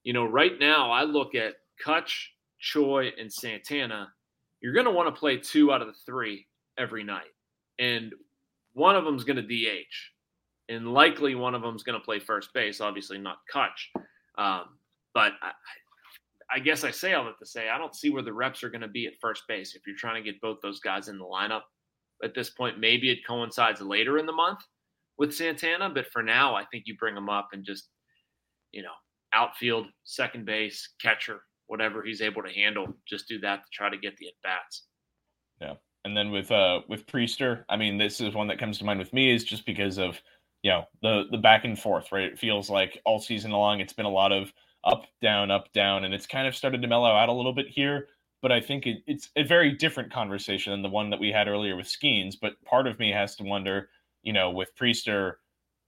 you 0.03 0.13
know, 0.13 0.25
right 0.25 0.59
now 0.59 0.91
I 0.91 1.03
look 1.03 1.33
at 1.33 1.55
Kutch, 1.83 2.27
Choi, 2.59 3.11
and 3.19 3.33
Santana. 3.33 4.13
You're 4.61 4.73
going 4.73 4.85
to 4.85 4.91
want 4.91 5.13
to 5.13 5.19
play 5.19 5.37
two 5.37 5.73
out 5.73 5.81
of 5.81 5.87
the 5.87 5.93
three 6.05 6.45
every 6.77 7.03
night, 7.03 7.33
and 7.79 8.13
one 8.73 8.95
of 8.95 9.05
them 9.05 9.15
is 9.15 9.23
going 9.23 9.37
to 9.37 9.41
DH 9.41 9.85
and 10.69 10.93
likely 10.93 11.35
one 11.35 11.55
of 11.55 11.61
them 11.61 11.75
is 11.75 11.83
going 11.83 11.99
to 11.99 12.03
play 12.03 12.19
first 12.19 12.53
base. 12.53 12.79
Obviously, 12.79 13.17
not 13.17 13.39
Kutch. 13.51 13.89
Um, 14.37 14.65
but 15.13 15.33
I, 15.41 15.51
I, 16.51 16.59
guess 16.59 16.83
I 16.83 16.91
say 16.91 17.13
all 17.13 17.25
that 17.25 17.37
to 17.39 17.45
say 17.45 17.69
I 17.69 17.77
don't 17.77 17.95
see 17.95 18.09
where 18.09 18.23
the 18.23 18.33
reps 18.33 18.63
are 18.63 18.69
going 18.69 18.81
to 18.81 18.87
be 18.87 19.05
at 19.05 19.13
first 19.19 19.43
base 19.47 19.75
if 19.75 19.85
you're 19.85 19.95
trying 19.95 20.23
to 20.23 20.31
get 20.31 20.41
both 20.41 20.59
those 20.61 20.79
guys 20.79 21.07
in 21.07 21.17
the 21.17 21.25
lineup. 21.25 21.61
At 22.23 22.33
this 22.33 22.49
point, 22.49 22.79
maybe 22.79 23.11
it 23.11 23.25
coincides 23.27 23.81
later 23.81 24.17
in 24.17 24.25
the 24.25 24.31
month 24.31 24.59
with 25.23 25.33
Santana, 25.33 25.89
but 25.89 26.07
for 26.11 26.21
now, 26.21 26.53
I 26.53 26.65
think 26.65 26.83
you 26.85 26.97
bring 26.97 27.15
him 27.15 27.29
up 27.29 27.47
and 27.53 27.63
just, 27.63 27.87
you 28.73 28.81
know, 28.81 28.91
outfield, 29.33 29.87
second 30.03 30.45
base, 30.45 30.89
catcher, 31.01 31.43
whatever 31.67 32.03
he's 32.03 32.19
able 32.19 32.43
to 32.43 32.51
handle. 32.51 32.87
Just 33.07 33.29
do 33.29 33.39
that 33.39 33.61
to 33.63 33.69
try 33.71 33.89
to 33.89 33.97
get 33.97 34.17
the 34.17 34.27
at 34.27 34.33
bats. 34.43 34.83
Yeah. 35.61 35.75
And 36.03 36.17
then 36.17 36.29
with 36.29 36.51
uh 36.51 36.81
with 36.89 37.07
Priester, 37.07 37.63
I 37.69 37.77
mean, 37.77 37.97
this 37.97 38.19
is 38.19 38.33
one 38.33 38.47
that 38.47 38.59
comes 38.59 38.77
to 38.79 38.83
mind 38.83 38.99
with 38.99 39.13
me 39.13 39.33
is 39.33 39.45
just 39.45 39.65
because 39.65 39.97
of 39.97 40.21
you 40.61 40.71
know 40.71 40.83
the 41.01 41.23
the 41.31 41.37
back 41.37 41.63
and 41.63 41.79
forth, 41.79 42.11
right? 42.11 42.25
It 42.25 42.37
feels 42.37 42.69
like 42.69 42.99
all 43.05 43.21
season 43.21 43.51
long 43.51 43.79
it's 43.79 43.93
been 43.93 44.05
a 44.05 44.09
lot 44.09 44.33
of 44.33 44.51
up 44.83 45.05
down 45.21 45.51
up 45.51 45.71
down, 45.71 46.03
and 46.03 46.13
it's 46.13 46.27
kind 46.27 46.49
of 46.49 46.55
started 46.55 46.81
to 46.81 46.89
mellow 46.89 47.11
out 47.11 47.29
a 47.29 47.33
little 47.33 47.53
bit 47.53 47.69
here. 47.69 48.09
But 48.41 48.51
I 48.51 48.59
think 48.59 48.87
it, 48.87 48.97
it's 49.07 49.29
a 49.37 49.43
very 49.43 49.71
different 49.71 50.11
conversation 50.11 50.73
than 50.73 50.81
the 50.81 50.89
one 50.89 51.09
that 51.11 51.19
we 51.21 51.31
had 51.31 51.47
earlier 51.47 51.77
with 51.77 51.87
Skenes. 51.87 52.35
But 52.35 52.61
part 52.65 52.87
of 52.87 52.99
me 52.99 53.09
has 53.09 53.37
to 53.37 53.45
wonder, 53.45 53.87
you 54.23 54.33
know, 54.33 54.49
with 54.51 54.75
Priester, 54.75 55.33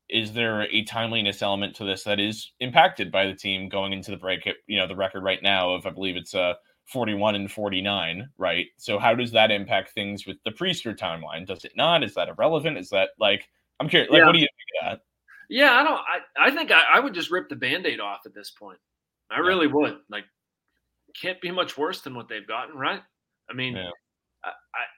is 0.10 0.34
there 0.34 0.64
a 0.64 0.84
timeliness 0.84 1.42
element 1.42 1.76
to 1.78 1.84
this 1.84 2.04
that 2.04 2.20
is 2.20 2.52
impacted 2.60 3.12
by 3.12 3.26
the 3.26 3.34
team 3.34 3.68
going 3.70 3.94
into 3.94 4.12
the 4.12 4.18
break? 4.18 4.48
You 4.68 4.78
know, 4.78 4.88
the 4.88 4.96
record 4.96 5.24
right 5.24 5.42
now 5.42 5.72
of 5.72 5.86
I 5.86 5.90
believe 5.90 6.16
it's 6.16 6.34
a 6.34 6.42
uh, 6.42 6.54
41 6.86 7.34
and 7.34 7.52
49, 7.52 8.30
right? 8.38 8.68
So 8.78 9.00
how 9.00 9.16
does 9.16 9.32
that 9.32 9.50
impact 9.50 9.94
things 9.94 10.28
with 10.28 10.38
the 10.46 10.52
Priester 10.52 10.96
timeline? 10.96 11.48
Does 11.48 11.66
it 11.66 11.72
not? 11.76 12.04
Is 12.04 12.14
that 12.14 12.30
irrelevant? 12.30 12.78
Is 12.78 12.90
that 12.90 13.10
like 13.20 13.50
I'm 13.80 13.90
curious. 13.90 14.12
Like, 14.12 14.20
yeah. 14.20 14.26
what 14.26 14.34
do 14.34 14.40
you 14.40 14.48
think 14.48 14.84
of 14.84 14.90
that? 14.90 15.02
Yeah, 15.50 15.74
I 15.74 15.84
don't. 15.84 16.00
I, 16.00 16.48
I 16.48 16.52
think 16.52 16.72
I, 16.72 16.82
I 16.96 17.00
would 17.00 17.14
just 17.14 17.32
rip 17.32 17.50
the 17.50 17.56
band-aid 17.56 18.00
off 18.00 18.22
at 18.26 18.34
this 18.34 18.52
point. 18.52 18.80
I 19.30 19.36
yeah. 19.36 19.42
really 19.42 19.68
would. 19.68 19.98
Like, 20.10 20.26
can't 21.20 21.42
be 21.42 21.52
much 21.52 21.78
worse 21.78 22.02
than 22.02 22.16
what 22.16 22.28
they've 22.28 22.48
gotten, 22.48 22.78
right? 22.78 23.02
I 23.50 23.54
mean, 23.54 23.76
yeah. 23.76 23.90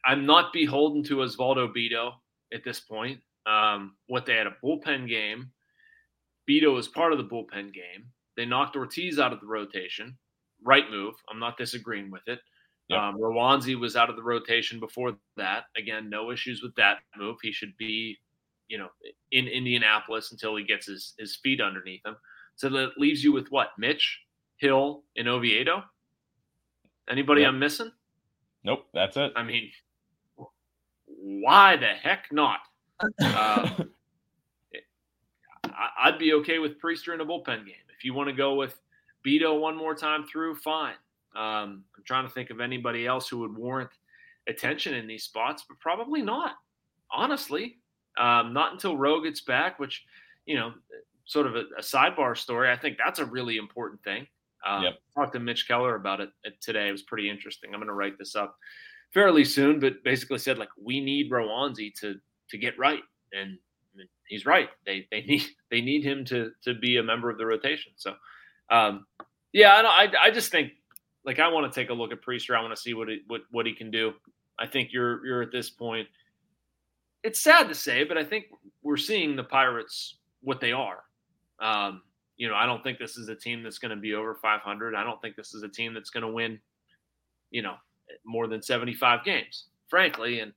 I, 0.06 0.12
am 0.12 0.26
not 0.26 0.54
beholden 0.54 1.04
to 1.04 1.18
Osvaldo 1.18 1.74
Bido 1.76 2.14
at 2.54 2.64
this 2.64 2.80
point. 2.80 3.20
Um, 3.48 3.96
what 4.08 4.26
they 4.26 4.36
had 4.36 4.48
a 4.48 4.56
bullpen 4.64 5.08
game. 5.08 5.52
Bido 6.50 6.74
was 6.74 6.88
part 6.88 7.12
of 7.12 7.18
the 7.18 7.26
bullpen 7.26 7.74
game. 7.74 8.08
They 8.36 8.46
knocked 8.46 8.76
Ortiz 8.76 9.20
out 9.20 9.34
of 9.34 9.40
the 9.40 9.48
rotation. 9.48 10.18
Right 10.64 10.90
move. 10.90 11.16
I'm 11.30 11.40
not 11.40 11.58
disagreeing 11.58 12.12
with 12.12 12.28
it. 12.28 12.40
Yep. 12.90 13.00
Um, 13.00 13.16
Roansy 13.20 13.78
was 13.78 13.96
out 13.96 14.10
of 14.10 14.16
the 14.16 14.24
rotation 14.24 14.80
before 14.80 15.18
that. 15.36 15.66
Again, 15.76 16.10
no 16.10 16.32
issues 16.32 16.62
with 16.64 16.74
that 16.76 17.00
move. 17.18 17.38
He 17.42 17.52
should 17.52 17.76
be 17.78 18.18
you 18.68 18.78
know, 18.78 18.90
in 19.32 19.48
Indianapolis 19.48 20.32
until 20.32 20.56
he 20.56 20.64
gets 20.64 20.88
his, 20.88 21.14
his 21.18 21.36
feet 21.38 21.62
underneath 21.62 22.06
him. 22.06 22.16
So 22.56 22.70
that 22.70 22.98
leaves 22.98 23.24
you 23.24 23.32
with 23.32 23.48
what? 23.50 23.70
Mitch, 23.78 24.20
Hill, 24.58 25.04
and 25.16 25.28
Oviedo? 25.28 25.84
Anybody 27.10 27.42
yep. 27.42 27.50
I'm 27.50 27.60
missing? 27.60 27.92
Nope, 28.64 28.86
that's 28.94 29.16
it. 29.18 29.32
I 29.36 29.44
mean, 29.44 29.72
why 31.06 31.78
the 31.78 31.88
heck 31.88 32.26
not? 32.32 32.60
Uh, 33.20 33.84
I'd 36.00 36.18
be 36.18 36.34
okay 36.34 36.58
with 36.58 36.82
Priester 36.82 37.14
in 37.14 37.22
a 37.22 37.26
bullpen 37.26 37.66
game. 37.66 37.76
If 37.96 38.04
you 38.04 38.14
want 38.14 38.30
to 38.30 38.34
go 38.34 38.56
with 38.56 38.80
Bido 39.26 39.60
one 39.60 39.76
more 39.76 39.94
time 39.94 40.26
through, 40.26 40.56
fine. 40.56 40.96
Um, 41.36 41.84
I'm 41.96 42.04
trying 42.06 42.28
to 42.28 42.34
think 42.34 42.50
of 42.50 42.60
anybody 42.60 43.06
else 43.06 43.28
who 43.28 43.40
would 43.40 43.56
warrant 43.56 43.92
attention 44.48 44.96
in 44.96 45.06
these 45.06 45.24
spots, 45.24 45.66
but 45.68 45.80
probably 45.80 46.22
not. 46.22 46.54
Honestly, 47.12 47.78
um, 48.18 48.54
not 48.54 48.74
until 48.74 48.98
Rowe 48.98 49.22
gets 49.22 49.42
back, 49.42 49.78
which, 49.80 50.04
you 50.46 50.56
know, 50.56 50.74
sort 51.26 51.46
of 51.46 51.56
a, 51.56 51.64
a 51.78 51.82
sidebar 51.82 52.36
story. 52.36 52.72
I 52.72 52.76
think 52.76 52.98
that's 52.98 53.20
a 53.20 53.26
really 53.26 53.58
important 53.58 54.04
thing. 54.04 54.26
Um, 54.66 54.84
yep. 54.84 54.94
Talked 55.16 55.34
to 55.34 55.40
Mitch 55.40 55.68
Keller 55.68 55.96
about 55.96 56.22
it 56.22 56.30
today. 56.62 56.88
It 56.88 56.92
was 56.92 57.04
pretty 57.04 57.30
interesting. 57.30 57.72
I'm 57.74 57.80
going 57.80 57.88
to 57.88 57.94
write 57.94 58.18
this 58.18 58.36
up 58.36 58.58
fairly 59.14 59.46
soon, 59.46 59.80
but 59.80 60.04
basically 60.04 60.40
said 60.40 60.58
like 60.58 60.70
we 60.82 61.00
need 61.00 61.32
Roansy 61.32 61.94
to 62.00 62.20
to 62.50 62.58
get 62.58 62.78
right, 62.78 63.02
and 63.34 63.58
he's 64.28 64.46
right. 64.46 64.70
They 64.86 65.08
they 65.12 65.22
need 65.28 65.44
they 65.70 65.82
need 65.82 66.04
him 66.04 66.26
to 66.26 66.52
to 66.64 66.74
be 66.74 66.98
a 66.98 67.04
member 67.04 67.30
of 67.30 67.38
the 67.38 67.46
rotation. 67.46 67.94
So, 67.96 68.16
um, 68.70 69.06
yeah, 69.54 69.74
I, 69.74 70.06
I 70.06 70.12
I 70.26 70.32
just 70.32 70.52
think 70.52 70.72
like 71.26 71.40
I 71.40 71.48
want 71.48 71.72
to 71.72 71.80
take 71.80 71.90
a 71.90 71.94
look 71.94 72.12
at 72.12 72.22
Priester. 72.22 72.56
I 72.56 72.62
want 72.62 72.76
to 72.76 72.82
see 72.82 72.94
what 72.94 73.10
it, 73.10 73.22
what 73.28 73.42
what 73.52 73.66
he 73.66 73.74
can 73.74 73.92
do. 73.92 74.14
I 74.60 74.68
think 74.68 74.90
you're 74.92 75.26
you're 75.26 75.42
at 75.42 75.52
this 75.52 75.70
point 75.70 76.08
it's 77.24 77.42
sad 77.42 77.68
to 77.68 77.76
say, 77.76 78.04
but 78.04 78.18
I 78.18 78.24
think 78.24 78.46
we're 78.84 78.98
seeing 78.98 79.36
the 79.36 79.44
Pirates 79.44 80.16
what 80.42 80.62
they 80.62 80.72
are. 80.72 81.04
Um, 81.60 82.02
you 82.38 82.48
know, 82.48 82.56
I 82.56 82.66
don't 82.66 82.84
think 82.84 83.00
this 83.00 83.18
is 83.18 83.28
a 83.30 83.36
team 83.36 83.64
that's 83.64 83.80
going 83.80 83.96
to 83.96 83.98
be 83.98 84.14
over 84.14 84.36
500. 84.36 84.96
I 84.96 85.04
don't 85.04 85.22
think 85.22 85.36
this 85.36 85.54
is 85.54 85.64
a 85.64 85.68
team 85.68 85.94
that's 85.94 86.10
going 86.10 86.22
to 86.22 86.32
win, 86.32 86.60
you 87.50 87.64
know, 87.64 87.76
more 88.26 88.48
than 88.48 88.62
75 88.62 89.26
games, 89.26 89.66
frankly. 89.90 90.40
And 90.40 90.54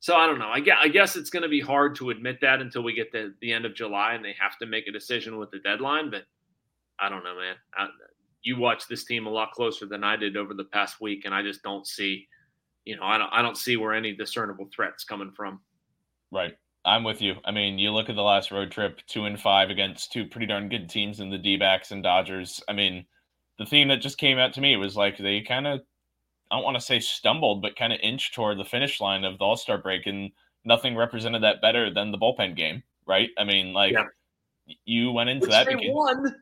so 0.00 0.16
I 0.16 0.26
don't 0.26 0.38
know. 0.38 0.48
I 0.48 0.60
guess, 0.60 0.78
I 0.80 0.88
guess 0.88 1.14
it's 1.14 1.30
going 1.30 1.42
to 1.42 1.48
be 1.48 1.60
hard 1.60 1.94
to 1.96 2.10
admit 2.10 2.40
that 2.40 2.60
until 2.60 2.82
we 2.82 2.94
get 2.94 3.12
to 3.12 3.32
the 3.40 3.52
end 3.52 3.64
of 3.64 3.74
July 3.74 4.14
and 4.14 4.24
they 4.24 4.34
have 4.40 4.58
to 4.58 4.66
make 4.66 4.88
a 4.88 4.92
decision 4.92 5.38
with 5.38 5.50
the 5.50 5.58
deadline. 5.60 6.10
But 6.10 6.24
I 6.98 7.08
don't 7.08 7.22
know, 7.22 7.36
man. 7.36 7.56
I, 7.74 7.86
you 8.42 8.58
watch 8.58 8.88
this 8.88 9.04
team 9.04 9.26
a 9.26 9.30
lot 9.30 9.52
closer 9.52 9.86
than 9.86 10.02
I 10.02 10.16
did 10.16 10.36
over 10.36 10.54
the 10.54 10.64
past 10.64 11.00
week, 11.00 11.26
and 11.26 11.34
I 11.34 11.42
just 11.42 11.62
don't 11.62 11.86
see, 11.86 12.26
you 12.84 12.96
know, 12.96 13.02
I 13.04 13.18
don't 13.18 13.30
I 13.30 13.42
don't 13.42 13.58
see 13.58 13.76
where 13.76 13.92
any 13.92 14.14
discernible 14.14 14.68
threats 14.74 15.04
coming 15.04 15.32
from. 15.36 15.60
Right. 16.32 16.54
I'm 16.86 17.04
with 17.04 17.20
you. 17.20 17.34
I 17.44 17.50
mean, 17.50 17.78
you 17.78 17.90
look 17.90 18.08
at 18.08 18.16
the 18.16 18.22
last 18.22 18.50
road 18.50 18.70
trip, 18.70 19.00
two 19.06 19.26
and 19.26 19.38
five 19.38 19.68
against 19.68 20.12
two 20.12 20.26
pretty 20.26 20.46
darn 20.46 20.70
good 20.70 20.88
teams 20.88 21.20
in 21.20 21.28
the 21.28 21.36
D 21.36 21.58
backs 21.58 21.90
and 21.90 22.02
Dodgers. 22.02 22.62
I 22.68 22.72
mean, 22.72 23.04
the 23.58 23.66
theme 23.66 23.88
that 23.88 24.00
just 24.00 24.16
came 24.16 24.38
out 24.38 24.54
to 24.54 24.62
me 24.62 24.76
was 24.76 24.96
like 24.96 25.18
they 25.18 25.42
kind 25.42 25.66
of, 25.66 25.80
I 26.50 26.56
don't 26.56 26.64
want 26.64 26.76
to 26.76 26.80
say 26.80 27.00
stumbled, 27.00 27.62
but 27.62 27.76
kind 27.76 27.92
of 27.92 28.00
inched 28.02 28.34
toward 28.34 28.58
the 28.58 28.64
finish 28.64 29.00
line 29.00 29.24
of 29.24 29.38
the 29.38 29.44
All 29.44 29.56
Star 29.56 29.78
break, 29.78 30.06
and 30.06 30.30
nothing 30.64 30.96
represented 30.96 31.42
that 31.42 31.62
better 31.62 31.92
than 31.92 32.10
the 32.10 32.18
bullpen 32.18 32.56
game, 32.56 32.82
right? 33.06 33.30
I 33.38 33.44
mean, 33.44 33.72
like 33.72 33.92
yeah. 33.92 34.04
you 34.84 35.12
went 35.12 35.30
into 35.30 35.42
Which 35.42 35.50
that. 35.50 35.66
They 35.66 35.74
because, 35.74 35.90
won. 35.92 36.34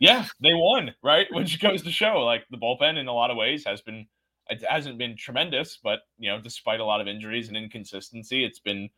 Yeah, 0.00 0.26
they 0.40 0.54
won, 0.54 0.94
right? 1.02 1.26
Which 1.32 1.60
goes 1.60 1.82
to 1.82 1.90
show, 1.90 2.20
like 2.20 2.44
the 2.50 2.58
bullpen 2.58 2.98
in 2.98 3.06
a 3.06 3.12
lot 3.12 3.30
of 3.30 3.36
ways 3.36 3.64
has 3.66 3.80
been, 3.80 4.06
it 4.48 4.64
hasn't 4.68 4.98
been 4.98 5.16
tremendous, 5.16 5.78
but 5.82 6.00
you 6.18 6.28
know, 6.28 6.40
despite 6.40 6.80
a 6.80 6.84
lot 6.84 7.00
of 7.00 7.06
injuries 7.06 7.48
and 7.48 7.56
inconsistency, 7.56 8.44
it's 8.44 8.58
been 8.58 8.90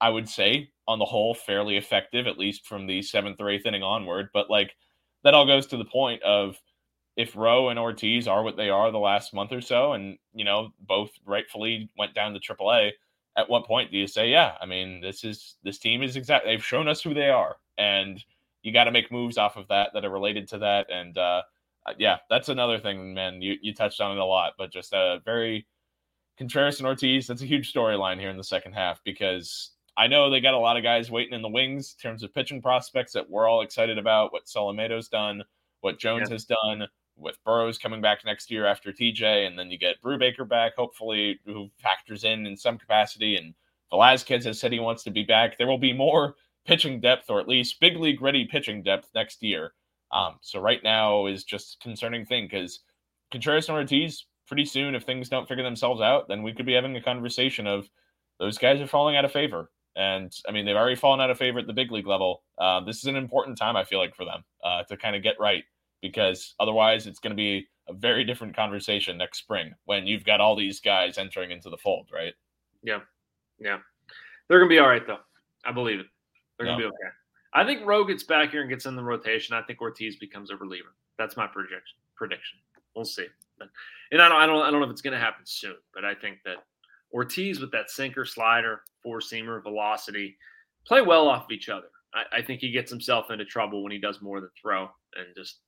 I 0.00 0.10
would 0.10 0.28
say, 0.28 0.70
on 0.86 0.98
the 0.98 1.04
whole, 1.04 1.34
fairly 1.34 1.76
effective, 1.76 2.26
at 2.26 2.38
least 2.38 2.66
from 2.66 2.86
the 2.86 3.02
seventh 3.02 3.40
or 3.40 3.48
eighth 3.48 3.66
inning 3.66 3.82
onward. 3.82 4.28
But 4.32 4.50
like 4.50 4.76
that 5.24 5.34
all 5.34 5.46
goes 5.46 5.66
to 5.68 5.76
the 5.76 5.84
point 5.84 6.22
of 6.22 6.60
if 7.16 7.34
Rowe 7.34 7.70
and 7.70 7.78
Ortiz 7.78 8.28
are 8.28 8.42
what 8.42 8.56
they 8.56 8.68
are 8.68 8.90
the 8.90 8.98
last 8.98 9.32
month 9.32 9.52
or 9.52 9.60
so, 9.60 9.94
and 9.94 10.18
you 10.34 10.44
know 10.44 10.70
both 10.80 11.10
rightfully 11.24 11.90
went 11.98 12.14
down 12.14 12.34
to 12.34 12.40
AAA, 12.40 12.92
at 13.36 13.48
what 13.48 13.66
point 13.66 13.90
do 13.90 13.98
you 13.98 14.06
say, 14.06 14.30
yeah, 14.30 14.56
I 14.60 14.66
mean 14.66 15.00
this 15.00 15.24
is 15.24 15.56
this 15.62 15.78
team 15.78 16.02
is 16.02 16.16
exactly 16.16 16.52
They've 16.52 16.64
shown 16.64 16.88
us 16.88 17.02
who 17.02 17.14
they 17.14 17.30
are, 17.30 17.56
and 17.78 18.22
you 18.62 18.72
got 18.72 18.84
to 18.84 18.92
make 18.92 19.12
moves 19.12 19.38
off 19.38 19.56
of 19.56 19.68
that 19.68 19.90
that 19.94 20.04
are 20.04 20.10
related 20.10 20.48
to 20.48 20.58
that. 20.58 20.90
And 20.90 21.16
uh, 21.16 21.42
yeah, 21.98 22.18
that's 22.28 22.48
another 22.48 22.78
thing, 22.78 23.14
man. 23.14 23.40
You 23.40 23.56
you 23.62 23.74
touched 23.74 24.00
on 24.00 24.16
it 24.16 24.20
a 24.20 24.24
lot, 24.24 24.54
but 24.58 24.72
just 24.72 24.92
a 24.92 25.20
very 25.24 25.66
Contreras 26.36 26.78
and 26.78 26.86
Ortiz. 26.86 27.26
That's 27.26 27.42
a 27.42 27.46
huge 27.46 27.72
storyline 27.72 28.20
here 28.20 28.30
in 28.30 28.36
the 28.36 28.44
second 28.44 28.72
half 28.72 29.00
because 29.04 29.70
I 29.96 30.06
know 30.06 30.28
they 30.28 30.40
got 30.40 30.54
a 30.54 30.58
lot 30.58 30.76
of 30.76 30.82
guys 30.82 31.10
waiting 31.10 31.32
in 31.32 31.42
the 31.42 31.48
wings 31.48 31.96
in 31.96 32.10
terms 32.10 32.22
of 32.22 32.34
pitching 32.34 32.60
prospects 32.60 33.12
that 33.12 33.28
we're 33.28 33.48
all 33.48 33.62
excited 33.62 33.98
about. 33.98 34.32
What 34.32 34.46
Solometo's 34.46 35.08
done, 35.08 35.42
what 35.80 35.98
Jones 35.98 36.28
yeah. 36.28 36.34
has 36.34 36.44
done, 36.44 36.86
with 37.16 37.42
Burrows 37.44 37.78
coming 37.78 38.00
back 38.00 38.24
next 38.24 38.50
year 38.50 38.66
after 38.66 38.92
TJ, 38.92 39.46
and 39.46 39.58
then 39.58 39.70
you 39.70 39.78
get 39.78 40.02
Brubaker 40.02 40.48
back, 40.48 40.76
hopefully, 40.76 41.40
who 41.44 41.70
factors 41.78 42.24
in 42.24 42.46
in 42.46 42.56
some 42.56 42.78
capacity. 42.78 43.36
And 43.36 43.54
Velasquez 43.90 44.44
has 44.44 44.60
said 44.60 44.72
he 44.72 44.80
wants 44.80 45.02
to 45.04 45.10
be 45.10 45.24
back. 45.24 45.56
There 45.56 45.66
will 45.66 45.78
be 45.78 45.92
more 45.92 46.34
pitching 46.66 47.00
depth, 47.00 47.30
or 47.30 47.40
at 47.40 47.48
least 47.48 47.80
big 47.80 47.96
league 47.96 48.20
ready 48.20 48.44
pitching 48.44 48.82
depth 48.82 49.08
next 49.14 49.42
year. 49.42 49.72
Um, 50.12 50.36
so 50.40 50.60
right 50.60 50.82
now 50.82 51.26
is 51.26 51.44
just 51.44 51.74
a 51.80 51.84
concerning 51.84 52.26
thing 52.26 52.46
because 52.46 52.80
Contreras 53.32 53.68
and 53.68 53.78
Ortiz, 53.78 54.26
pretty 54.46 54.64
soon, 54.64 54.94
if 54.94 55.04
things 55.04 55.28
don't 55.28 55.48
figure 55.48 55.64
themselves 55.64 56.00
out, 56.00 56.28
then 56.28 56.42
we 56.42 56.52
could 56.52 56.66
be 56.66 56.74
having 56.74 56.96
a 56.96 57.02
conversation 57.02 57.66
of 57.66 57.88
those 58.38 58.58
guys 58.58 58.80
are 58.80 58.86
falling 58.86 59.16
out 59.16 59.24
of 59.24 59.32
favor. 59.32 59.70
And 59.96 60.32
I 60.46 60.52
mean, 60.52 60.66
they've 60.66 60.76
already 60.76 60.96
fallen 60.96 61.20
out 61.20 61.30
of 61.30 61.38
favor 61.38 61.58
at 61.58 61.66
the 61.66 61.72
big 61.72 61.90
league 61.90 62.06
level. 62.06 62.42
Uh, 62.58 62.80
this 62.80 62.98
is 62.98 63.06
an 63.06 63.16
important 63.16 63.56
time, 63.56 63.76
I 63.76 63.84
feel 63.84 63.98
like, 63.98 64.14
for 64.14 64.24
them 64.24 64.44
uh, 64.62 64.82
to 64.84 64.96
kind 64.96 65.16
of 65.16 65.22
get 65.22 65.40
right 65.40 65.64
because 66.08 66.54
otherwise 66.60 67.06
it's 67.06 67.18
going 67.18 67.30
to 67.30 67.36
be 67.36 67.66
a 67.88 67.92
very 67.92 68.24
different 68.24 68.54
conversation 68.54 69.16
next 69.16 69.38
spring 69.38 69.72
when 69.84 70.06
you've 70.06 70.24
got 70.24 70.40
all 70.40 70.56
these 70.56 70.80
guys 70.80 71.18
entering 71.18 71.50
into 71.50 71.70
the 71.70 71.76
fold, 71.76 72.08
right? 72.12 72.34
Yeah. 72.82 73.00
Yeah. 73.58 73.78
They're 74.48 74.58
going 74.58 74.68
to 74.68 74.74
be 74.74 74.78
all 74.78 74.88
right, 74.88 75.06
though. 75.06 75.18
I 75.64 75.72
believe 75.72 76.00
it. 76.00 76.06
They're 76.58 76.66
going 76.66 76.78
to 76.78 76.84
be 76.84 76.88
okay. 76.88 77.12
I 77.54 77.64
think 77.64 77.86
Rowe 77.86 78.04
gets 78.04 78.22
back 78.22 78.50
here 78.50 78.60
and 78.60 78.70
gets 78.70 78.86
in 78.86 78.96
the 78.96 79.02
rotation. 79.02 79.54
I 79.54 79.62
think 79.62 79.80
Ortiz 79.80 80.16
becomes 80.16 80.50
a 80.50 80.56
reliever. 80.56 80.94
That's 81.18 81.36
my 81.36 81.46
projection. 81.46 81.98
Prediction. 82.14 82.58
We'll 82.94 83.04
see. 83.04 83.26
But, 83.58 83.68
and 84.12 84.20
I 84.20 84.28
don't, 84.28 84.40
I 84.40 84.46
don't, 84.46 84.62
I 84.62 84.70
don't 84.70 84.80
know 84.80 84.86
if 84.86 84.92
it's 84.92 85.02
going 85.02 85.14
to 85.14 85.18
happen 85.18 85.44
soon, 85.44 85.76
but 85.94 86.04
I 86.04 86.14
think 86.14 86.38
that 86.44 86.56
Ortiz 87.12 87.60
with 87.60 87.72
that 87.72 87.90
sinker, 87.90 88.24
slider, 88.24 88.82
four 89.02 89.20
seamer, 89.20 89.62
velocity, 89.62 90.36
play 90.86 91.00
well 91.00 91.28
off 91.28 91.44
of 91.44 91.50
each 91.50 91.68
other. 91.68 91.88
I, 92.14 92.38
I, 92.38 92.42
think 92.42 92.60
he 92.60 92.70
gets 92.70 92.90
himself 92.90 93.30
into 93.30 93.44
trouble 93.44 93.82
when 93.82 93.92
he 93.92 93.98
does 93.98 94.20
more 94.20 94.40
than 94.40 94.50
throw 94.60 94.90
and 95.16 95.26
just 95.36 95.60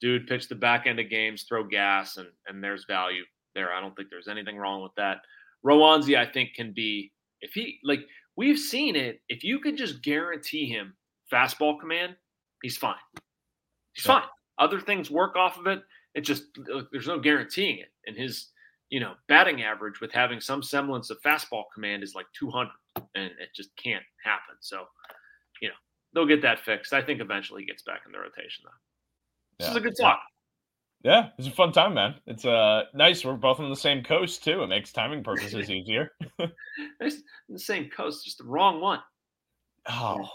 dude 0.00 0.26
pitch 0.26 0.48
the 0.48 0.54
back 0.54 0.86
end 0.86 1.00
of 1.00 1.10
games, 1.10 1.44
throw 1.44 1.64
gas, 1.64 2.16
and 2.16 2.28
and 2.46 2.62
there's 2.62 2.84
value 2.84 3.22
there. 3.54 3.72
I 3.72 3.80
don't 3.80 3.94
think 3.96 4.10
there's 4.10 4.28
anything 4.28 4.56
wrong 4.56 4.82
with 4.82 4.94
that. 4.96 5.18
Roansy, 5.64 6.16
I 6.18 6.26
think, 6.30 6.54
can 6.54 6.72
be 6.72 7.12
if 7.40 7.52
he 7.52 7.78
like 7.84 8.00
we've 8.36 8.58
seen 8.58 8.96
it. 8.96 9.20
If 9.28 9.44
you 9.44 9.60
can 9.60 9.76
just 9.76 10.02
guarantee 10.02 10.66
him 10.66 10.94
fastball 11.32 11.78
command, 11.80 12.16
he's 12.62 12.76
fine. 12.76 12.94
He's 13.94 14.06
yeah. 14.06 14.20
fine. 14.20 14.28
Other 14.58 14.80
things 14.80 15.10
work 15.10 15.36
off 15.36 15.58
of 15.58 15.66
it. 15.66 15.82
It 16.14 16.22
just 16.22 16.44
there's 16.92 17.08
no 17.08 17.18
guaranteeing 17.18 17.78
it. 17.78 17.92
And 18.06 18.16
his 18.16 18.50
you 18.90 19.00
know, 19.00 19.14
batting 19.28 19.62
average 19.62 20.00
with 20.00 20.12
having 20.12 20.40
some 20.40 20.62
semblance 20.62 21.10
of 21.10 21.20
fastball 21.22 21.64
command 21.74 22.02
is 22.02 22.14
like 22.14 22.26
200, 22.38 22.70
and 23.14 23.30
it 23.40 23.48
just 23.54 23.70
can't 23.76 24.04
happen. 24.24 24.54
So, 24.60 24.84
you 25.60 25.68
know, 25.68 25.74
they'll 26.14 26.26
get 26.26 26.42
that 26.42 26.60
fixed. 26.60 26.92
I 26.92 27.02
think 27.02 27.20
eventually 27.20 27.62
he 27.62 27.66
gets 27.66 27.82
back 27.82 28.02
in 28.06 28.12
the 28.12 28.18
rotation, 28.18 28.64
though. 28.64 28.70
This 29.58 29.66
yeah. 29.66 29.70
is 29.70 29.76
a 29.76 29.80
good 29.80 29.96
talk. 29.98 30.20
Yeah, 31.02 31.28
it's 31.38 31.46
a 31.46 31.52
fun 31.52 31.72
time, 31.72 31.94
man. 31.94 32.16
It's 32.26 32.44
uh 32.44 32.84
nice. 32.94 33.24
We're 33.24 33.34
both 33.34 33.60
on 33.60 33.70
the 33.70 33.76
same 33.76 34.02
coast 34.02 34.42
too. 34.42 34.62
It 34.62 34.68
makes 34.68 34.92
timing 34.92 35.22
purposes 35.22 35.70
easier. 35.70 36.10
it's 37.00 37.22
the 37.48 37.58
same 37.58 37.88
coast, 37.90 38.24
just 38.24 38.38
the 38.38 38.44
wrong 38.44 38.80
one. 38.80 39.00
Oh, 39.88 40.28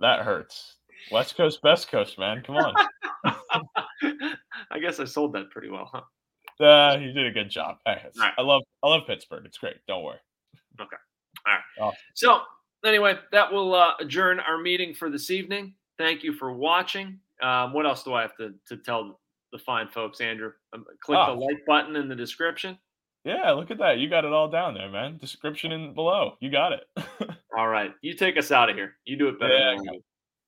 that 0.00 0.20
hurts. 0.20 0.76
West 1.10 1.36
Coast, 1.36 1.62
best 1.62 1.90
coast, 1.90 2.18
man. 2.18 2.42
Come 2.42 2.56
on. 2.56 2.74
I 4.70 4.78
guess 4.80 5.00
I 5.00 5.04
sold 5.04 5.32
that 5.34 5.50
pretty 5.50 5.70
well, 5.70 5.88
huh? 5.90 6.64
Uh, 6.64 6.98
you 6.98 7.12
did 7.12 7.26
a 7.26 7.30
good 7.30 7.48
job. 7.48 7.76
I, 7.86 7.98
right. 8.18 8.32
I 8.36 8.42
love 8.42 8.62
I 8.82 8.88
love 8.88 9.02
Pittsburgh. 9.06 9.44
It's 9.46 9.58
great. 9.58 9.76
Don't 9.86 10.02
worry. 10.02 10.18
Okay. 10.80 10.96
All 11.46 11.52
right. 11.54 11.62
Oh. 11.80 11.92
So 12.14 12.40
anyway, 12.84 13.14
that 13.32 13.52
will 13.52 13.74
uh, 13.74 13.92
adjourn 14.00 14.40
our 14.40 14.58
meeting 14.58 14.92
for 14.92 15.08
this 15.08 15.30
evening. 15.30 15.74
Thank 15.98 16.22
you 16.22 16.32
for 16.32 16.52
watching. 16.52 17.20
Um, 17.42 17.72
what 17.72 17.86
else 17.86 18.02
do 18.02 18.14
I 18.14 18.22
have 18.22 18.36
to, 18.36 18.54
to 18.68 18.76
tell 18.76 19.20
the 19.52 19.58
fine 19.58 19.88
folks, 19.88 20.20
Andrew? 20.20 20.52
Um, 20.72 20.84
click 21.00 21.18
oh. 21.20 21.34
the 21.34 21.40
like 21.40 21.64
button 21.66 21.96
in 21.96 22.08
the 22.08 22.16
description. 22.16 22.78
Yeah, 23.24 23.50
look 23.50 23.70
at 23.70 23.78
that. 23.78 23.98
You 23.98 24.08
got 24.08 24.24
it 24.24 24.32
all 24.32 24.48
down 24.48 24.74
there, 24.74 24.88
man. 24.88 25.18
Description 25.18 25.72
in 25.72 25.94
below. 25.94 26.36
You 26.40 26.50
got 26.50 26.72
it. 26.72 26.84
all 27.56 27.68
right. 27.68 27.92
You 28.00 28.14
take 28.14 28.36
us 28.38 28.50
out 28.50 28.70
of 28.70 28.76
here. 28.76 28.94
You 29.04 29.16
do 29.16 29.28
it 29.28 29.38
better 29.38 29.54
yeah, 29.54 29.92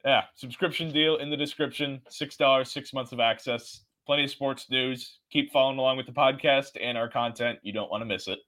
yeah. 0.04 0.22
Subscription 0.34 0.92
deal 0.92 1.16
in 1.16 1.30
the 1.30 1.36
description. 1.36 2.00
Six 2.08 2.36
dollars, 2.36 2.72
six 2.72 2.94
months 2.94 3.12
of 3.12 3.20
access. 3.20 3.82
Plenty 4.06 4.24
of 4.24 4.30
sports 4.30 4.66
news. 4.70 5.18
Keep 5.30 5.52
following 5.52 5.78
along 5.78 5.96
with 5.96 6.06
the 6.06 6.12
podcast 6.12 6.70
and 6.80 6.96
our 6.96 7.08
content. 7.08 7.58
You 7.62 7.72
don't 7.72 7.90
want 7.90 8.00
to 8.02 8.06
miss 8.06 8.28
it. 8.28 8.38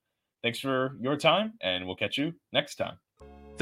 Thanks 0.42 0.58
for 0.58 0.96
your 1.00 1.16
time, 1.16 1.52
and 1.60 1.86
we'll 1.86 1.96
catch 1.96 2.18
you 2.18 2.32
next 2.52 2.76
time. 2.76 2.98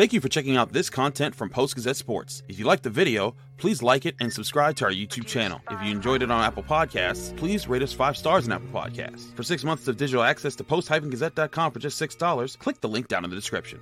Thank 0.01 0.15
you 0.15 0.21
for 0.23 0.31
checking 0.31 0.57
out 0.57 0.73
this 0.73 0.89
content 0.89 1.35
from 1.35 1.51
Post 1.51 1.75
Gazette 1.75 1.95
Sports. 1.95 2.43
If 2.49 2.59
you 2.59 2.65
liked 2.65 2.85
the 2.85 2.89
video, 2.89 3.37
please 3.59 3.83
like 3.83 4.07
it 4.07 4.15
and 4.19 4.33
subscribe 4.33 4.75
to 4.77 4.87
our 4.87 4.91
YouTube 4.91 5.27
channel. 5.27 5.61
If 5.71 5.79
you 5.83 5.91
enjoyed 5.91 6.23
it 6.23 6.31
on 6.31 6.43
Apple 6.43 6.63
Podcasts, 6.63 7.37
please 7.37 7.69
rate 7.69 7.83
us 7.83 7.93
five 7.93 8.17
stars 8.17 8.47
on 8.49 8.53
Apple 8.53 8.69
Podcasts. 8.69 9.37
For 9.37 9.43
six 9.43 9.63
months 9.63 9.87
of 9.89 9.99
digital 9.99 10.23
access 10.23 10.57
to 10.57 10.65
post-gazette.com 10.65 11.73
for 11.73 11.81
just 11.81 12.01
$6, 12.01 12.59
click 12.59 12.81
the 12.81 12.89
link 12.89 13.09
down 13.09 13.25
in 13.25 13.31
the 13.31 13.37
description. 13.37 13.79